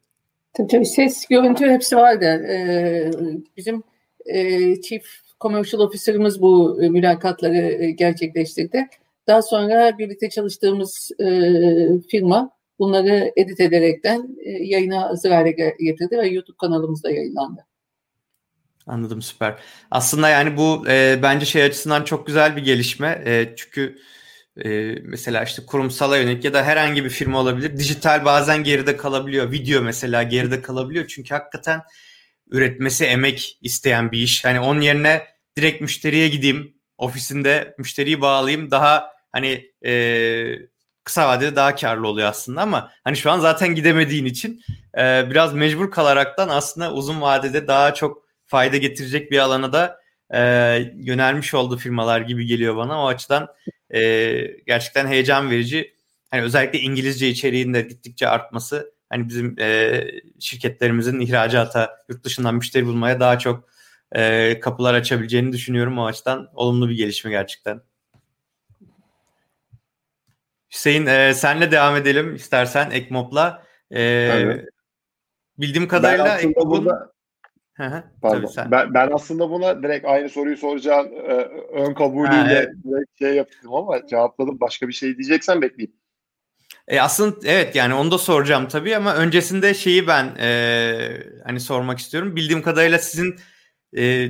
[0.54, 2.26] Tabii tabii ses, görüntü hepsi vardı.
[2.26, 3.12] Ee,
[3.58, 3.84] bizim
[4.26, 5.04] e, Chief
[5.42, 8.88] Commercial Officer'ımız bu e, mülakatları e, gerçekleştirdi.
[9.28, 11.28] Daha sonra birlikte çalıştığımız e,
[12.10, 17.66] firma bunları edit ederekten e, yayına hazır hale getirdi ve YouTube kanalımızda yayınlandı.
[18.88, 19.60] Anladım süper.
[19.92, 23.24] Aslında yani bu e, bence şey açısından çok güzel bir gelişme.
[23.26, 23.98] E, çünkü
[24.66, 27.78] e, mesela işte kurumsala yönelik ya da herhangi bir firma olabilir.
[27.78, 29.52] Dijital bazen geride kalabiliyor.
[29.52, 31.08] Video mesela geride kalabiliyor.
[31.08, 31.82] Çünkü hakikaten
[32.52, 34.46] üretmesi emek isteyen bir iş.
[34.46, 36.74] Hani onun yerine direkt müşteriye gideyim.
[36.98, 38.72] Ofisinde müşteriyi bağlayayım.
[38.72, 39.94] Daha hani e,
[41.04, 44.62] kısa vadede daha karlı oluyor aslında ama hani şu an zaten gidemediğin için
[44.98, 48.23] e, biraz mecbur kalaraktan aslında uzun vadede daha çok
[48.54, 50.00] fayda getirecek bir alana da
[50.34, 50.40] e,
[50.96, 53.04] yönelmiş oldu firmalar gibi geliyor bana.
[53.04, 53.48] O açıdan
[53.94, 54.02] e,
[54.68, 55.94] gerçekten heyecan verici.
[56.32, 60.04] Hani özellikle İngilizce içeriğinde gittikçe artması hani bizim e,
[60.40, 63.70] şirketlerimizin ihracata, yurt dışından müşteri bulmaya daha çok
[64.12, 66.00] e, kapılar açabileceğini düşünüyorum.
[66.00, 67.82] O açıdan olumlu bir gelişme gerçekten.
[70.74, 73.64] Hüseyin e, senle devam edelim istersen Ekmop'la.
[73.96, 74.66] E,
[75.58, 77.13] bildiğim kadarıyla Ekmop'un...
[78.22, 78.46] Pardon.
[78.46, 78.72] sen.
[78.72, 81.34] Ben, ben aslında buna direkt aynı soruyu soracağım e,
[81.74, 82.70] ön kabulüyle ha, evet.
[82.84, 84.60] direkt şey yaptım ama cevapladım.
[84.60, 85.94] Başka bir şey diyeceksen bekleyeyim.
[86.88, 90.98] E aslında evet yani onu da soracağım tabii ama öncesinde şeyi ben e,
[91.46, 92.36] hani sormak istiyorum.
[92.36, 93.36] Bildiğim kadarıyla sizin
[93.98, 94.30] e,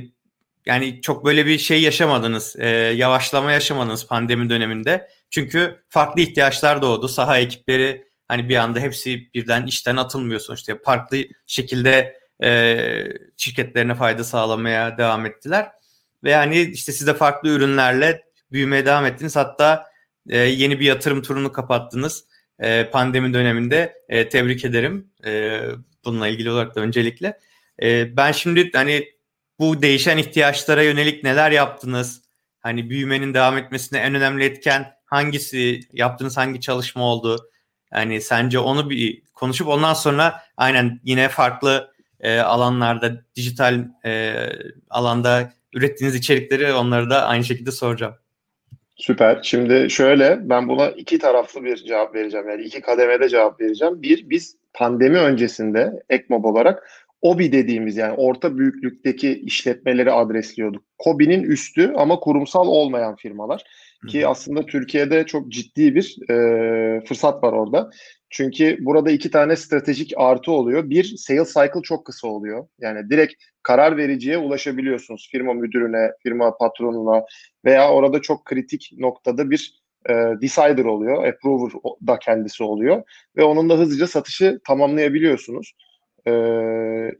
[0.66, 5.08] yani çok böyle bir şey yaşamadınız, e, yavaşlama yaşamadınız pandemi döneminde.
[5.30, 7.08] Çünkü farklı ihtiyaçlar doğdu.
[7.08, 10.78] Saha ekipleri hani bir anda hepsi birden işten atılmıyor sonuçta.
[10.84, 12.76] Farklı şekilde e,
[13.36, 15.70] şirketlerine fayda sağlamaya devam ettiler.
[16.24, 19.36] Ve yani işte siz de farklı ürünlerle büyümeye devam ettiniz.
[19.36, 19.86] Hatta
[20.28, 22.24] e, yeni bir yatırım turunu kapattınız
[22.58, 23.94] e, pandemi döneminde.
[24.08, 25.60] E, tebrik ederim e,
[26.04, 27.38] bununla ilgili olarak da öncelikle.
[27.82, 29.08] E, ben şimdi hani
[29.58, 32.22] bu değişen ihtiyaçlara yönelik neler yaptınız?
[32.60, 35.80] Hani büyümenin devam etmesine en önemli etken hangisi?
[35.92, 37.50] Yaptığınız hangi çalışma oldu?
[37.92, 41.93] Yani sence onu bir konuşup ondan sonra aynen yine farklı
[42.24, 44.34] e, alanlarda, dijital e,
[44.90, 48.14] alanda ürettiğiniz içerikleri onları da aynı şekilde soracağım.
[48.96, 49.40] Süper.
[49.42, 52.48] Şimdi şöyle ben buna iki taraflı bir cevap vereceğim.
[52.48, 54.02] Yani iki kademede cevap vereceğim.
[54.02, 56.90] Bir, biz pandemi öncesinde Ekmob olarak
[57.22, 60.84] OBI dediğimiz yani orta büyüklükteki işletmeleri adresliyorduk.
[60.98, 63.64] KOBİ'nin üstü ama kurumsal olmayan firmalar.
[64.06, 67.90] Ki aslında Türkiye'de çok ciddi bir e, fırsat var orada.
[68.30, 70.90] Çünkü burada iki tane stratejik artı oluyor.
[70.90, 72.66] Bir, sales cycle çok kısa oluyor.
[72.80, 75.28] Yani direkt karar vericiye ulaşabiliyorsunuz.
[75.32, 77.24] Firma müdürüne, firma patronuna
[77.64, 81.72] veya orada çok kritik noktada bir e, decider oluyor, approver
[82.06, 83.02] da kendisi oluyor
[83.36, 85.72] ve onun da hızlıca satışı tamamlayabiliyorsunuz.
[86.26, 86.32] E,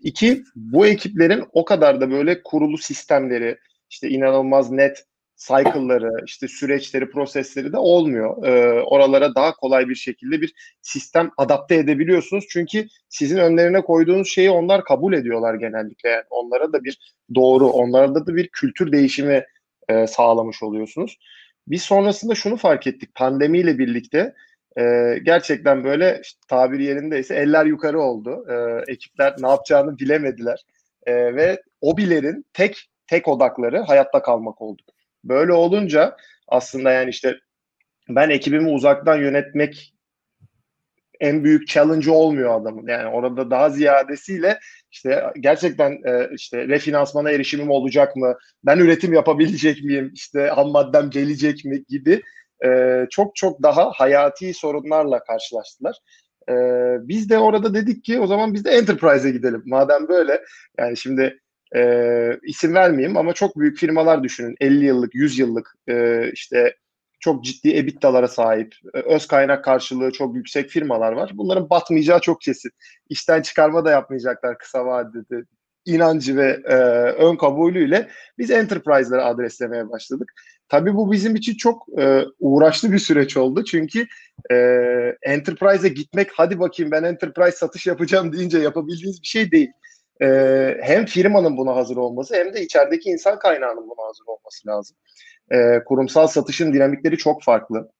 [0.02, 3.58] iki, bu ekiplerin o kadar da böyle kurulu sistemleri,
[3.90, 5.04] işte inanılmaz net
[5.36, 8.46] cycle'ları, işte süreçleri, prosesleri de olmuyor.
[8.46, 12.44] Ee, oralara daha kolay bir şekilde bir sistem adapte edebiliyorsunuz.
[12.48, 16.08] Çünkü sizin önlerine koyduğunuz şeyi onlar kabul ediyorlar genellikle.
[16.08, 19.44] Yani onlara da bir doğru, onlarda da bir kültür değişimi
[19.88, 21.18] e, sağlamış oluyorsunuz.
[21.68, 23.14] Biz sonrasında şunu fark ettik.
[23.14, 24.34] Pandemiyle birlikte
[24.78, 24.82] e,
[25.22, 28.46] gerçekten böyle işte, tabiri yerindeyse eller yukarı oldu.
[28.48, 30.64] E, ekipler ne yapacağını bilemediler.
[31.06, 34.82] E, ve OBİ'lerin tek tek odakları hayatta kalmak oldu.
[35.24, 36.16] Böyle olunca
[36.48, 37.36] aslında yani işte
[38.08, 39.94] ben ekibimi uzaktan yönetmek
[41.20, 42.86] en büyük challenge olmuyor adamın.
[42.88, 44.58] Yani orada daha ziyadesiyle
[44.90, 48.34] işte gerçekten e, işte refinansmana erişimim olacak mı?
[48.64, 50.10] Ben üretim yapabilecek miyim?
[50.14, 52.22] İşte ham maddem gelecek mi gibi
[52.64, 55.96] e, çok çok daha hayati sorunlarla karşılaştılar.
[56.48, 56.54] E,
[57.08, 59.62] biz de orada dedik ki o zaman biz de enterprise'e gidelim.
[59.66, 60.40] Madem böyle
[60.78, 61.38] yani şimdi
[61.74, 64.56] e, isim vermeyeyim ama çok büyük firmalar düşünün.
[64.60, 66.74] 50 yıllık, 100 yıllık e, işte
[67.20, 71.30] çok ciddi EBITDA'lara sahip, e, öz kaynak karşılığı çok yüksek firmalar var.
[71.34, 72.70] Bunların batmayacağı çok kesin.
[73.08, 75.44] İşten çıkarma da yapmayacaklar kısa vadede.
[75.86, 76.74] inancı ve e,
[77.12, 78.08] ön kabulüyle
[78.38, 80.32] biz enterprise'ları adreslemeye başladık.
[80.68, 83.64] Tabii bu bizim için çok e, uğraşlı bir süreç oldu.
[83.64, 84.06] Çünkü
[84.50, 84.56] e,
[85.22, 89.70] enterprise'e gitmek, hadi bakayım ben enterprise satış yapacağım deyince yapabildiğiniz bir şey değil
[90.22, 90.28] e,
[90.82, 94.96] hem firmanın buna hazır olması hem de içerideki insan kaynağının buna hazır olması lazım.
[95.50, 97.90] E, kurumsal satışın dinamikleri çok farklı.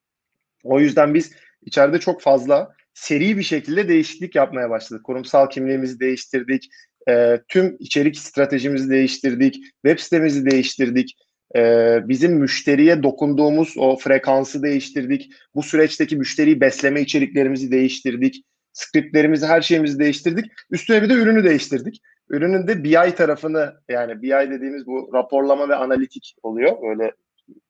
[0.65, 5.05] O yüzden biz içeride çok fazla seri bir şekilde değişiklik yapmaya başladık.
[5.05, 6.71] Kurumsal kimliğimizi değiştirdik,
[7.09, 11.17] e, tüm içerik stratejimizi değiştirdik, web sitemizi değiştirdik,
[11.57, 18.45] e, bizim müşteriye dokunduğumuz o frekansı değiştirdik, bu süreçteki müşteriyi besleme içeriklerimizi değiştirdik,
[18.75, 20.45] Skriptlerimizi, her şeyimizi değiştirdik.
[20.71, 22.01] Üstüne bir de ürünü değiştirdik.
[22.31, 26.91] Ürünün de BI tarafını yani BI dediğimiz bu raporlama ve analitik oluyor.
[26.91, 27.13] Öyle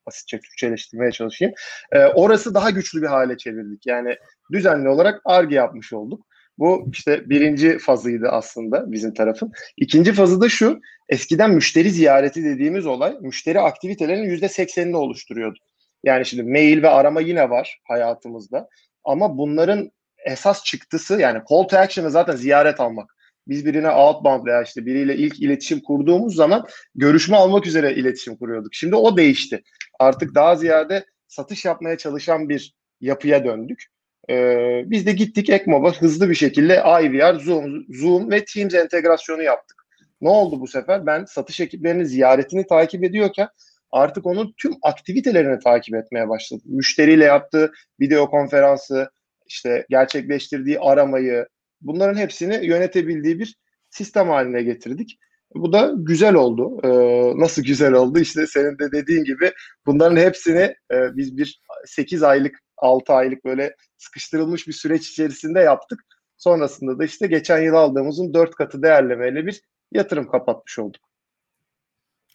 [0.07, 1.55] basitçe Türkçeleştirmeye çalışayım.
[1.93, 3.87] Ee, orası daha güçlü bir hale çevirdik.
[3.87, 4.17] Yani
[4.53, 6.27] düzenli olarak ARGE yapmış olduk.
[6.59, 9.53] Bu işte birinci fazıydı aslında bizim tarafın.
[9.77, 10.81] İkinci fazı da şu.
[11.09, 15.59] Eskiden müşteri ziyareti dediğimiz olay müşteri aktivitelerinin yüzde seksenini oluşturuyordu.
[16.05, 18.69] Yani şimdi mail ve arama yine var hayatımızda.
[19.05, 19.91] Ama bunların
[20.25, 23.15] esas çıktısı yani call to action'ı zaten ziyaret almak.
[23.49, 28.75] Biz birine outbound veya işte biriyle ilk iletişim kurduğumuz zaman görüşme almak üzere iletişim kuruyorduk.
[28.75, 29.63] Şimdi o değişti.
[30.01, 33.85] Artık daha ziyade satış yapmaya çalışan bir yapıya döndük.
[34.31, 39.85] Ee, biz de gittik Ekmob'a hızlı bir şekilde IVR, Zoom, Zoom ve Teams entegrasyonu yaptık.
[40.21, 41.07] Ne oldu bu sefer?
[41.07, 43.49] Ben satış ekiplerinin ziyaretini takip ediyorken
[43.91, 46.65] artık onun tüm aktivitelerini takip etmeye başladım.
[46.67, 49.11] Müşteriyle yaptığı video konferansı,
[49.47, 51.47] işte gerçekleştirdiği aramayı
[51.81, 53.57] bunların hepsini yönetebildiği bir
[53.91, 55.19] sistem haline getirdik.
[55.55, 56.81] Bu da güzel oldu.
[56.85, 58.19] Ee, nasıl güzel oldu?
[58.19, 59.53] İşte senin de dediğin gibi
[59.87, 66.01] bunların hepsini e, biz bir 8 aylık, 6 aylık böyle sıkıştırılmış bir süreç içerisinde yaptık.
[66.37, 69.61] Sonrasında da işte geçen yıl aldığımızın 4 katı değerlemeyle bir
[69.93, 71.03] yatırım kapatmış olduk.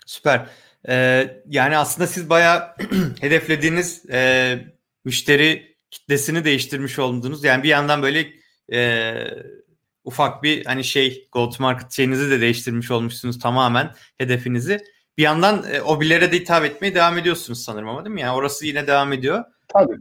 [0.06, 0.48] Süper.
[0.90, 2.76] Ee, yani aslında siz bayağı
[3.22, 4.58] hedeflediğiniz e,
[5.06, 7.44] müşteri kitlesini değiştirmiş oldunuz.
[7.44, 8.34] Yani bir yandan böyle
[8.74, 9.14] e,
[10.04, 14.80] ufak bir hani şey go to market şeyinizi de değiştirmiş olmuşsunuz tamamen hedefinizi.
[15.18, 18.22] Bir yandan e, o billere de hitap etmeye devam ediyorsunuz sanırım ama değil mi?
[18.22, 19.44] Yani orası yine devam ediyor.
[19.68, 19.96] Tabii.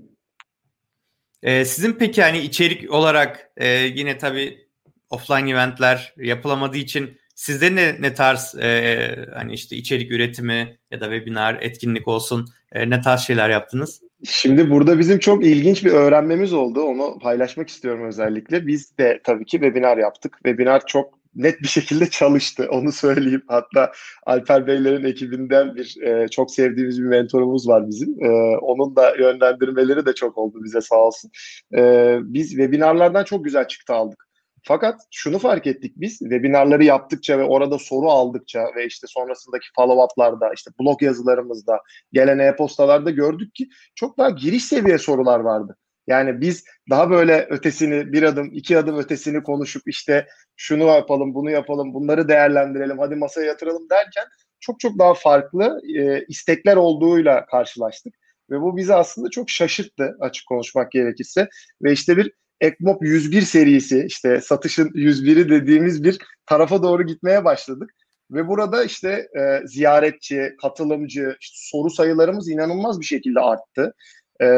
[1.43, 4.69] E, sizin peki hani içerik olarak e, yine tabii
[5.11, 11.05] offline eventler yapılamadığı için sizde ne, ne tarz e, hani işte içerik üretimi ya da
[11.05, 14.03] webinar, etkinlik olsun e, ne tarz şeyler yaptınız?
[14.25, 16.83] Şimdi burada bizim çok ilginç bir öğrenmemiz oldu.
[16.83, 18.67] Onu paylaşmak istiyorum özellikle.
[18.67, 20.33] Biz de tabii ki webinar yaptık.
[20.45, 22.69] Webinar çok net bir şekilde çalıştı.
[22.71, 23.43] Onu söyleyeyim.
[23.49, 23.93] Hatta
[24.27, 28.25] Alper Beylerin ekibinden bir e, çok sevdiğimiz bir mentorumuz var bizim.
[28.25, 28.29] E,
[28.59, 31.31] onun da yönlendirmeleri de çok oldu bize sağ olsun.
[31.77, 34.28] E, biz webinarlardan çok güzel çıktı aldık.
[34.69, 40.55] Fakat şunu fark ettik biz webinarları yaptıkça ve orada soru aldıkça ve işte sonrasındaki follow-up'larda
[40.55, 41.81] işte blog yazılarımızda
[42.13, 45.77] gelen e-postalarda gördük ki çok daha giriş seviye sorular vardı.
[46.07, 50.27] Yani biz daha böyle ötesini bir adım iki adım ötesini konuşup işte
[50.57, 54.25] şunu yapalım bunu yapalım bunları değerlendirelim hadi masaya yatıralım derken
[54.61, 58.15] çok çok daha farklı e, istekler olduğuyla karşılaştık.
[58.51, 61.49] Ve bu bizi aslında çok şaşırttı açık konuşmak gerekirse.
[61.83, 67.91] Ve işte bir Ekmop 101 serisi işte satışın 101'i dediğimiz bir tarafa doğru gitmeye başladık.
[68.31, 73.95] Ve burada işte e, ziyaretçi, katılımcı, işte soru sayılarımız inanılmaz bir şekilde arttı.
[74.41, 74.49] E,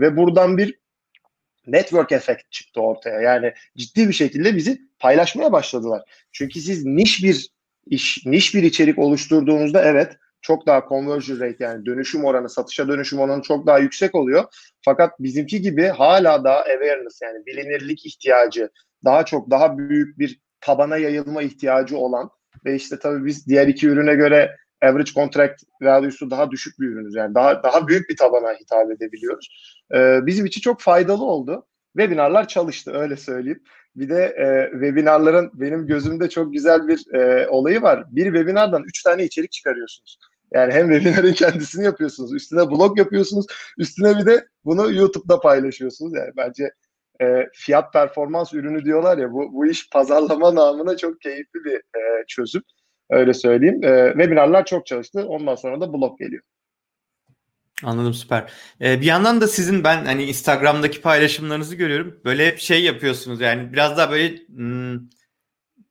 [0.00, 0.78] ve buradan bir
[1.66, 3.20] network efekt çıktı ortaya.
[3.20, 6.02] Yani ciddi bir şekilde bizi paylaşmaya başladılar.
[6.32, 7.48] Çünkü siz niş bir
[7.86, 13.18] iş, niş bir içerik oluşturduğunuzda evet çok daha conversion rate yani dönüşüm oranı, satışa dönüşüm
[13.18, 14.44] oranı çok daha yüksek oluyor.
[14.84, 18.70] Fakat bizimki gibi hala daha awareness yani bilinirlik ihtiyacı,
[19.04, 22.30] daha çok daha büyük bir tabana yayılma ihtiyacı olan
[22.64, 27.14] ve işte tabii biz diğer iki ürüne göre average contract value'su daha düşük bir ürünüz.
[27.14, 29.74] Yani daha daha büyük bir tabana hitap edebiliyoruz.
[29.94, 31.66] Ee, bizim için çok faydalı oldu.
[31.96, 33.62] Webinarlar çalıştı öyle söyleyeyim.
[33.96, 38.04] Bir de e, webinarların benim gözümde çok güzel bir e, olayı var.
[38.10, 40.18] Bir webinardan üç tane içerik çıkarıyorsunuz.
[40.54, 43.46] Yani hem webinarın kendisini yapıyorsunuz, üstüne blog yapıyorsunuz,
[43.78, 46.12] üstüne bir de bunu YouTube'da paylaşıyorsunuz.
[46.14, 46.70] Yani bence
[47.20, 52.24] e, fiyat performans ürünü diyorlar ya bu, bu iş pazarlama namına çok keyifli bir e,
[52.28, 52.62] çözüm.
[53.10, 53.84] Öyle söyleyeyim.
[53.84, 55.26] E, webinarlar çok çalıştı.
[55.28, 56.42] Ondan sonra da blog geliyor.
[57.82, 58.52] Anladım süper.
[58.80, 62.20] Ee, bir yandan da sizin ben hani Instagram'daki paylaşımlarınızı görüyorum.
[62.24, 65.00] Böyle şey yapıyorsunuz yani biraz daha böyle hmm,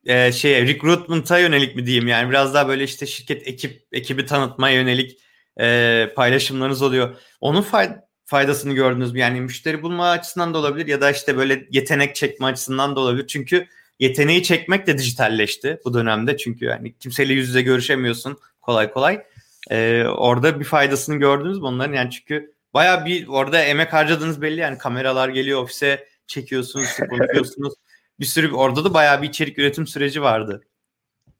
[0.06, 4.74] e, şeye recruitment'a yönelik mi diyeyim yani biraz daha böyle işte şirket ekip ekibi tanıtmaya
[4.76, 5.18] yönelik
[5.60, 7.16] e, paylaşımlarınız oluyor.
[7.40, 9.18] Onun fay- faydasını gördünüz mü?
[9.18, 13.26] Yani müşteri bulma açısından da olabilir ya da işte böyle yetenek çekme açısından da olabilir.
[13.26, 13.66] Çünkü
[14.00, 16.36] yeteneği çekmek de dijitalleşti bu dönemde.
[16.36, 19.22] Çünkü yani kimseyle yüz yüze görüşemiyorsun kolay kolay.
[19.70, 21.94] Ee, orada bir faydasını gördünüz mü onların?
[21.94, 27.74] Yani çünkü baya bir orada emek harcadığınız belli yani kameralar geliyor ofise çekiyorsunuz, konuşuyorsunuz.
[28.20, 30.62] Bir sürü orada da bayağı bir içerik üretim süreci vardı.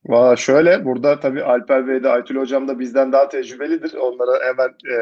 [0.06, 3.94] Valla şöyle burada tabii Alper Bey de Aytül Hocam da bizden daha tecrübelidir.
[3.94, 4.96] Onlara hemen e,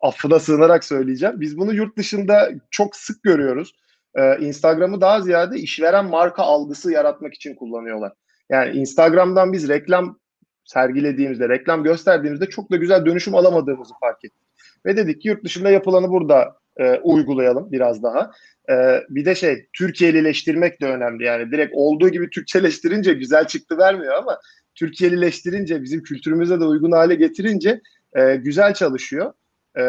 [0.00, 1.40] affına sığınarak söyleyeceğim.
[1.40, 3.72] Biz bunu yurt dışında çok sık görüyoruz.
[4.14, 8.12] E, Instagram'ı daha ziyade işveren marka algısı yaratmak için kullanıyorlar.
[8.50, 10.18] Yani Instagram'dan biz reklam
[10.64, 14.48] sergilediğimizde, reklam gösterdiğimizde çok da güzel dönüşüm alamadığımızı fark ettik.
[14.86, 18.30] Ve dedik ki yurt dışında yapılanı burada e, uygulayalım biraz daha.
[18.70, 18.74] E,
[19.08, 21.24] bir de şey Türkiye'lileştirmek de önemli.
[21.24, 24.38] Yani direkt olduğu gibi Türkçeleştirince güzel çıktı vermiyor ama
[24.74, 27.80] Türkiye'lileştirince bizim kültürümüze de uygun hale getirince
[28.16, 29.32] e, güzel çalışıyor.
[29.78, 29.82] E,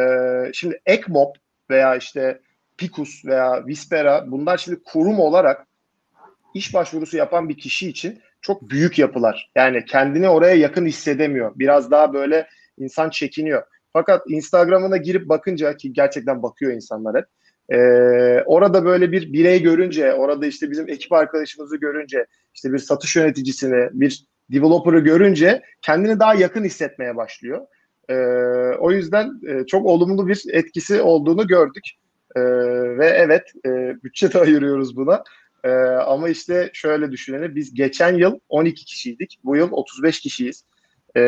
[0.54, 1.36] şimdi Ekmop
[1.70, 2.42] veya işte
[2.78, 5.68] Picus veya Vispera bunlar şimdi kurum olarak
[6.54, 9.52] iş başvurusu yapan bir kişi için çok büyük yapılar.
[9.56, 11.52] Yani kendini oraya yakın hissedemiyor.
[11.56, 12.48] Biraz daha böyle
[12.78, 13.64] insan çekiniyor.
[13.94, 17.26] Fakat Instagram'ına girip bakınca ki gerçekten bakıyor insanlar hep.
[17.70, 17.80] E,
[18.46, 23.90] orada böyle bir birey görünce, orada işte bizim ekip arkadaşımızı görünce, işte bir satış yöneticisini,
[23.94, 27.62] bir developer'ı görünce kendini daha yakın hissetmeye başlıyor.
[28.10, 28.16] E,
[28.80, 31.84] o yüzden e, çok olumlu bir etkisi olduğunu gördük.
[32.36, 32.42] E,
[32.98, 33.70] ve evet e,
[34.04, 35.24] bütçe de ayırıyoruz buna.
[35.64, 39.40] E, ama işte şöyle düşünelim biz geçen yıl 12 kişiydik.
[39.44, 40.64] Bu yıl 35 kişiyiz.
[41.16, 41.22] E,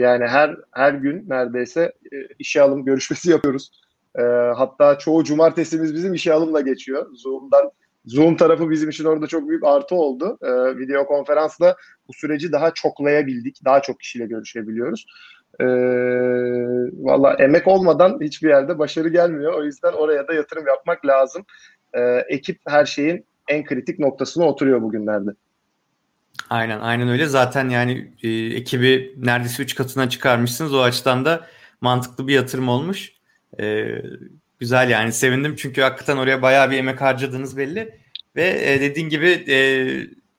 [0.00, 3.70] yani her her gün neredeyse e, işe alım görüşmesi yapıyoruz.
[4.18, 4.22] E,
[4.56, 7.06] hatta çoğu cumartesimiz bizim işe alımla geçiyor.
[7.14, 7.70] Zoom'dan
[8.06, 10.38] Zoom tarafı bizim için orada çok büyük artı oldu.
[10.42, 11.76] E, video konferansla
[12.08, 13.64] bu süreci daha çoklayabildik.
[13.64, 15.06] Daha çok kişiyle görüşebiliyoruz.
[15.60, 15.64] E,
[16.92, 19.52] Valla emek olmadan hiçbir yerde başarı gelmiyor.
[19.52, 21.44] O yüzden oraya da yatırım yapmak lazım.
[21.92, 25.30] E, ekip her şeyin en kritik noktasına oturuyor bugünlerde.
[26.50, 27.26] Aynen aynen öyle.
[27.26, 30.74] Zaten yani e, ekibi neredeyse 3 katına çıkarmışsınız.
[30.74, 31.46] O açıdan da
[31.80, 33.12] mantıklı bir yatırım olmuş.
[33.60, 33.86] E,
[34.58, 37.98] güzel yani sevindim çünkü hakikaten oraya bayağı bir emek harcadığınız belli.
[38.36, 39.56] Ve e, dediğin gibi e,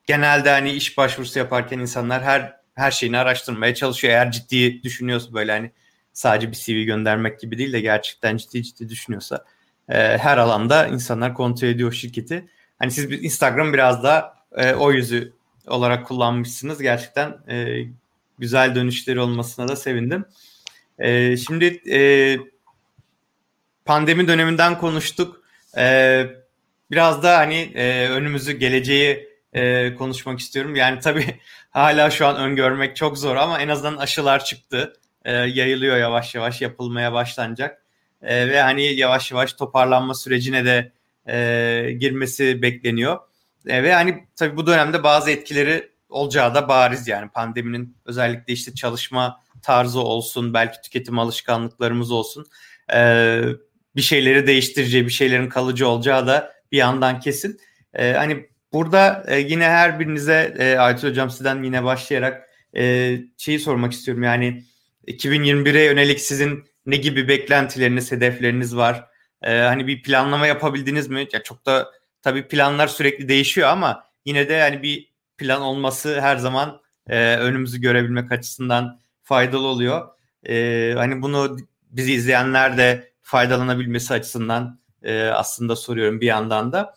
[0.06, 4.12] genelde hani iş başvurusu yaparken insanlar her her şeyini araştırmaya çalışıyor.
[4.14, 5.70] Eğer ciddi düşünüyorsa böyle hani
[6.12, 9.44] sadece bir CV göndermek gibi değil de gerçekten ciddi ciddi düşünüyorsa
[9.88, 12.48] e, her alanda insanlar kontrol ediyor şirketi.
[12.78, 15.37] Hani siz Instagram biraz daha e, o yüzü
[15.68, 16.82] olarak kullanmışsınız.
[16.82, 17.84] Gerçekten e,
[18.38, 20.24] güzel dönüşleri olmasına da sevindim.
[20.98, 22.38] E, şimdi e,
[23.84, 25.42] pandemi döneminden konuştuk.
[25.76, 26.26] E,
[26.90, 30.74] biraz da hani e, önümüzü, geleceği e, konuşmak istiyorum.
[30.74, 34.92] Yani tabii hala şu an öngörmek çok zor ama en azından aşılar çıktı.
[35.24, 37.82] E, yayılıyor yavaş yavaş, yapılmaya başlanacak.
[38.22, 40.92] E, ve hani yavaş yavaş toparlanma sürecine de
[41.28, 43.18] e, girmesi bekleniyor.
[43.68, 48.74] E, ve hani tabii bu dönemde bazı etkileri olacağı da bariz yani pandeminin özellikle işte
[48.74, 52.46] çalışma tarzı olsun, belki tüketim alışkanlıklarımız olsun.
[52.94, 53.40] E,
[53.96, 57.60] bir şeyleri değiştireceği, bir şeylerin kalıcı olacağı da bir yandan kesin.
[57.94, 63.58] E, hani burada e, yine her birinize e, Aytül Hocam sizden yine başlayarak e, şeyi
[63.58, 64.22] sormak istiyorum.
[64.22, 64.64] Yani
[65.08, 69.08] 2021'e yönelik sizin ne gibi beklentileriniz, hedefleriniz var?
[69.42, 71.28] E, hani bir planlama yapabildiniz mi?
[71.32, 71.90] Ya çok da
[72.22, 77.80] tabii planlar sürekli değişiyor ama yine de yani bir plan olması her zaman e, önümüzü
[77.80, 80.08] görebilmek açısından faydalı oluyor.
[80.48, 81.56] E, hani bunu
[81.90, 86.94] bizi izleyenler de faydalanabilmesi açısından e, aslında soruyorum bir yandan da.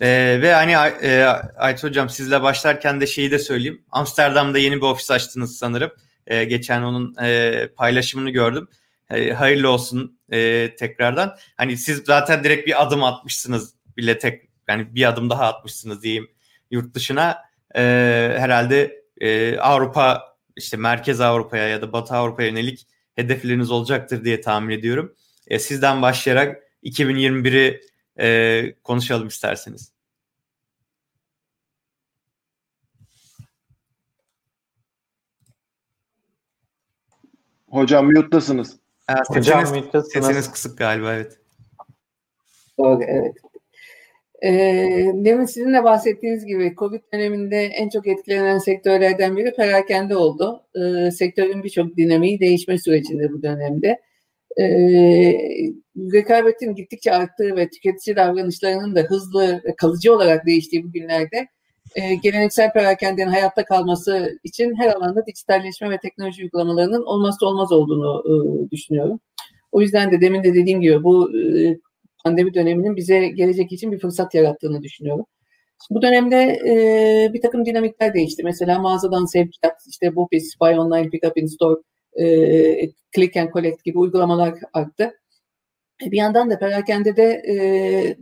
[0.00, 1.24] E, ve hani e,
[1.56, 3.84] Ayt Hocam sizle başlarken de şeyi de söyleyeyim.
[3.90, 5.90] Amsterdam'da yeni bir ofis açtınız sanırım.
[6.26, 8.68] E, geçen onun e, paylaşımını gördüm.
[9.10, 11.36] E, hayırlı olsun e, tekrardan.
[11.56, 16.30] Hani siz zaten direkt bir adım atmışsınız bile tek yani bir adım daha atmışsınız diyeyim
[16.70, 17.38] yurt dışına.
[17.74, 17.80] E,
[18.38, 24.74] herhalde e, Avrupa işte Merkez Avrupa'ya ya da Batı Avrupa'ya yönelik hedefleriniz olacaktır diye tahmin
[24.74, 25.14] ediyorum.
[25.46, 27.80] E, sizden başlayarak 2021'i
[28.20, 29.92] e, konuşalım isterseniz.
[37.70, 38.76] Hocam mute'dasınız.
[39.08, 41.38] Sesiniz, Hocam Sesiniz kısık galiba evet.
[42.78, 43.36] Evet.
[44.44, 44.50] E,
[45.14, 50.62] demin sizin de bahsettiğiniz gibi Covid döneminde en çok etkilenen sektörlerden biri perakende oldu.
[50.74, 54.00] E, sektörün birçok dinamiği değişme sürecinde bu dönemde.
[54.60, 54.64] E,
[55.96, 61.48] rekabetin gittikçe arttığı ve tüketici davranışlarının da hızlı ve kalıcı olarak değiştiği bu günlerde
[61.94, 68.22] e, geleneksel perakendenin hayatta kalması için her alanda dijitalleşme ve teknoloji uygulamalarının olmazsa olmaz olduğunu
[68.26, 69.20] e, düşünüyorum.
[69.72, 71.78] O yüzden de demin de dediğim gibi bu e,
[72.28, 75.26] pandemi döneminin bize gelecek için bir fırsat yarattığını düşünüyorum.
[75.90, 78.42] Bu dönemde e, bir takım dinamikler değişti.
[78.44, 81.80] Mesela mağazadan sevkiyat, işte Bopis, Buy Online, Pick Up in Store,
[82.20, 82.26] e,
[83.16, 85.12] Click and Collect gibi uygulamalar arttı.
[86.06, 87.54] E, bir yandan da perakende de e,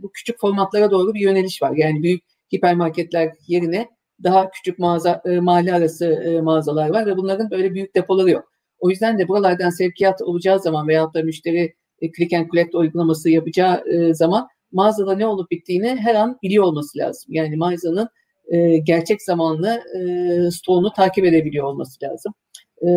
[0.01, 1.73] bu küçük formatlara doğru bir yöneliş var.
[1.75, 2.23] Yani büyük
[2.55, 3.87] hipermarketler yerine
[4.23, 8.51] daha küçük mağaza, e, mahalle arası e, mağazalar var ve bunların böyle büyük depoları yok.
[8.79, 13.29] O yüzden de buralardan sevkiyat olacağı zaman veyahut da müşteri e, click and collect uygulaması
[13.29, 17.33] yapacağı e, zaman mağazada ne olup bittiğini her an biliyor olması lazım.
[17.33, 18.09] Yani mağazanın
[18.47, 22.33] e, gerçek zamanlı e, stoğunu takip edebiliyor olması lazım.
[22.81, 22.89] E,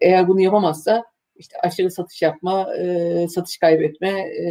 [0.00, 1.04] eğer bunu yapamazsa
[1.36, 4.44] işte aşırı satış yapma, e, satış kaybetme e,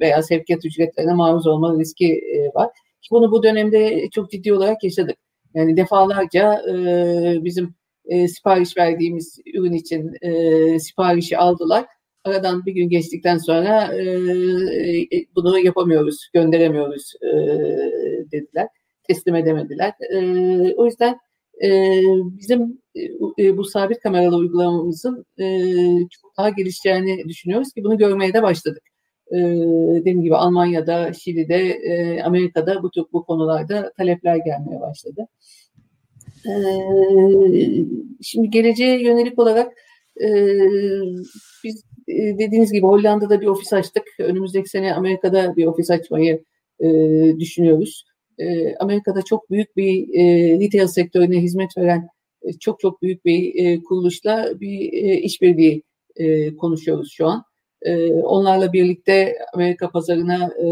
[0.00, 2.70] veya sevkiyat ücretlerine maruz olma riski e, var.
[3.10, 5.16] Bunu bu dönemde çok ciddi olarak yaşadık.
[5.54, 6.74] Yani defalarca e,
[7.44, 7.74] bizim
[8.06, 11.86] e, sipariş verdiğimiz ürün için e, siparişi aldılar
[12.24, 17.36] aradan bir gün geçtikten sonra e, e, bunu yapamıyoruz, gönderemiyoruz e,
[18.32, 18.68] dediler.
[19.08, 19.92] Teslim edemediler.
[20.12, 20.18] E,
[20.74, 21.18] o yüzden
[21.64, 22.00] e,
[22.38, 22.78] bizim
[23.38, 25.46] e, bu sabit kameralı uygulamamızın e,
[26.10, 28.82] çok daha gelişeceğini düşünüyoruz ki bunu görmeye de başladık.
[29.32, 29.36] E,
[29.94, 35.28] dediğim gibi Almanya'da, Şili'de, e, Amerika'da bu tür bu konularda talepler gelmeye başladı.
[36.46, 36.52] E,
[38.22, 39.72] şimdi geleceğe yönelik olarak
[40.20, 40.28] e,
[41.64, 44.04] biz e, dediğiniz gibi Hollanda'da bir ofis açtık.
[44.18, 46.44] Önümüzdeki sene Amerika'da bir ofis açmayı
[46.80, 46.88] e,
[47.38, 48.04] düşünüyoruz.
[48.38, 52.08] E, Amerika'da çok büyük bir e, retail sektörüne hizmet veren
[52.42, 55.82] e, çok çok büyük bir e, kuruluşla bir e, işbirliği
[56.16, 57.44] e, konuşuyoruz şu an.
[57.82, 60.66] E, onlarla birlikte Amerika pazarına e,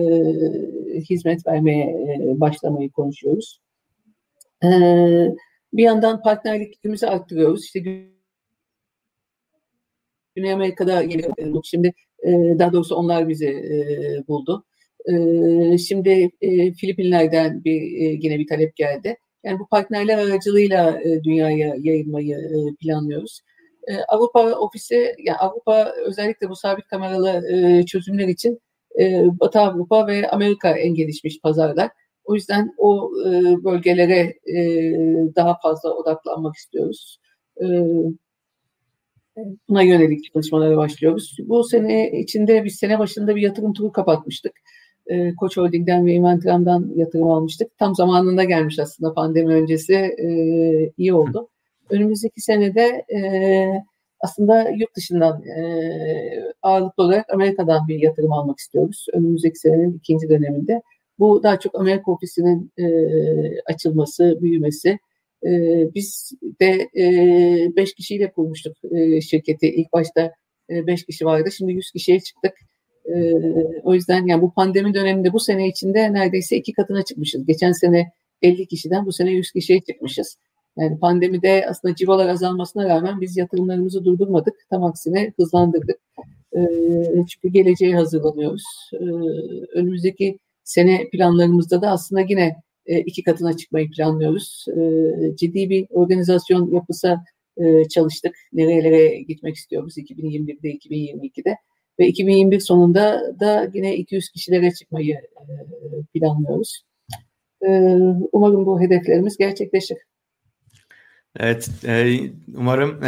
[1.00, 3.60] hizmet vermeye e, başlamayı konuşuyoruz.
[4.64, 4.68] E,
[5.72, 7.64] bir yandan partnerliklerimizi arttırıyoruz.
[7.64, 7.84] İşte
[10.34, 11.32] Güney Amerika'da geliyor.
[11.64, 14.64] Şimdi e, daha doğrusu onlar bizi e, buldu.
[15.06, 16.30] E, şimdi
[16.76, 17.80] Filipinler'den bir
[18.22, 19.16] yine bir talep geldi.
[19.44, 22.36] Yani bu partnerler aracılığıyla dünyaya yayılmayı
[22.80, 23.40] planlıyoruz.
[24.08, 27.42] Avrupa ofisi, yani Avrupa özellikle bu sabit kameralı
[27.86, 28.60] çözümler için
[29.40, 31.90] Batı Avrupa ve Amerika en gelişmiş pazarlar.
[32.24, 33.10] O yüzden o
[33.64, 34.34] bölgelere
[35.36, 37.18] daha fazla odaklanmak istiyoruz.
[39.68, 41.36] Buna yönelik çalışmalara başlıyoruz.
[41.44, 44.52] Bu sene içinde biz sene başında bir yatırım turu kapatmıştık.
[45.06, 47.78] E, Koç Holding'den ve Inventram'dan yatırım almıştık.
[47.78, 50.28] Tam zamanında gelmiş aslında pandemi öncesi e,
[50.96, 51.48] iyi oldu.
[51.90, 53.20] Önümüzdeki senede e,
[54.20, 55.62] aslında yurt dışından e,
[56.62, 59.06] ağırlıklı olarak Amerika'dan bir yatırım almak istiyoruz.
[59.12, 60.82] Önümüzdeki senenin ikinci döneminde.
[61.18, 62.72] Bu daha çok Amerika ofisinin
[63.66, 64.98] açılması, büyümesi,
[65.46, 69.66] ee, biz de e, beş kişiyle kurmuştuk e, şirketi.
[69.66, 70.32] İlk başta
[70.70, 71.52] e, beş kişi vardı.
[71.52, 72.52] Şimdi yüz kişiye çıktık.
[73.04, 73.32] E,
[73.82, 77.46] o yüzden yani bu pandemi döneminde bu sene içinde neredeyse iki katına çıkmışız.
[77.46, 78.12] Geçen sene
[78.42, 80.36] 50 kişiden bu sene 100 kişiye çıkmışız.
[80.78, 84.54] Yani pandemide aslında cirolar azalmasına rağmen biz yatırımlarımızı durdurmadık.
[84.70, 85.98] Tam aksine hızlandırdık.
[86.56, 86.60] E,
[87.28, 88.64] çünkü geleceğe hazırlanıyoruz.
[88.92, 89.04] E,
[89.78, 92.56] önümüzdeki sene planlarımızda da aslında yine
[92.86, 94.66] e, iki katına çıkmayı planlıyoruz.
[94.68, 94.82] E,
[95.36, 97.16] ciddi bir organizasyon yapısı
[97.56, 98.36] e, çalıştık.
[98.52, 101.56] Nerelere gitmek istiyoruz 2021'de, 2022'de.
[101.98, 105.20] Ve 2021 sonunda da yine 200 kişilere çıkmayı
[106.14, 106.82] planlıyoruz.
[108.32, 109.98] Umarım bu hedeflerimiz gerçekleşir.
[111.36, 111.70] Evet,
[112.56, 113.00] umarım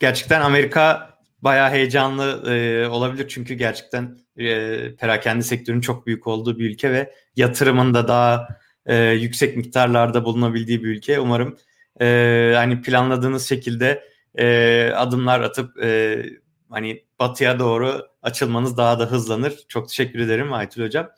[0.00, 4.46] gerçekten Amerika bayağı heyecanlı e, olabilir çünkü gerçekten e,
[4.94, 8.48] perakende sektörünün çok büyük olduğu bir ülke ve yatırımın da daha
[8.86, 11.20] e, yüksek miktarlarda bulunabildiği bir ülke.
[11.20, 11.56] Umarım
[12.00, 14.04] e, hani planladığınız şekilde
[14.38, 16.22] e, adımlar atıp e,
[16.70, 19.54] hani batıya doğru açılmanız daha da hızlanır.
[19.68, 21.08] Çok teşekkür ederim Aytül Hocam.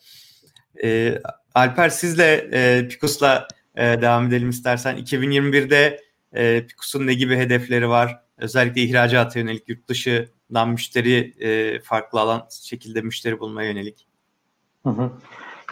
[0.82, 1.18] E,
[1.54, 4.98] Alper sizle e, Pikus'la e, devam edelim istersen.
[4.98, 6.00] 2021'de
[6.32, 8.20] e, Pikus'un ne gibi hedefleri var?
[8.38, 14.06] Özellikle ihracata yönelik yurt dışından müşteri e, farklı alan şekilde müşteri bulmaya yönelik.
[14.82, 15.12] Hı hı.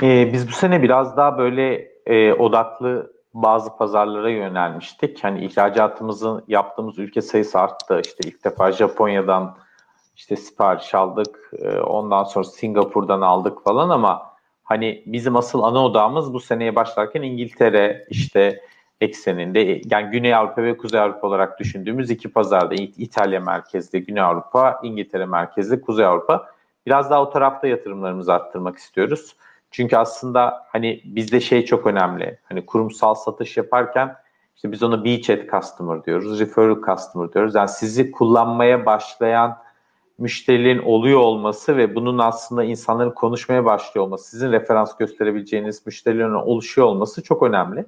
[0.02, 5.24] Ee, biz bu sene biraz daha böyle e, odaklı bazı pazarlara yönelmiştik.
[5.24, 8.00] Hani ihracatımızın yaptığımız ülke sayısı arttı.
[8.04, 9.56] İşte ilk defa Japonya'dan
[10.16, 11.50] işte sipariş aldık.
[11.58, 14.32] E, ondan sonra Singapur'dan aldık falan ama
[14.62, 18.60] hani bizim asıl ana odağımız bu seneye başlarken İngiltere işte
[19.00, 24.80] ekseninde yani Güney Avrupa ve Kuzey Avrupa olarak düşündüğümüz iki pazarda İtalya merkezli Güney Avrupa,
[24.82, 26.46] İngiltere merkezli Kuzey Avrupa.
[26.86, 29.36] Biraz daha o tarafta yatırımlarımızı arttırmak istiyoruz.
[29.72, 32.38] Çünkü aslında hani bizde şey çok önemli.
[32.44, 34.16] Hani kurumsal satış yaparken
[34.56, 37.54] işte biz ona beachhead customer diyoruz, referral customer diyoruz.
[37.54, 39.58] Yani sizi kullanmaya başlayan
[40.18, 46.86] müşterilerin oluyor olması ve bunun aslında insanların konuşmaya başlıyor olması, sizin referans gösterebileceğiniz müşterilerin oluşuyor
[46.86, 47.84] olması çok önemli.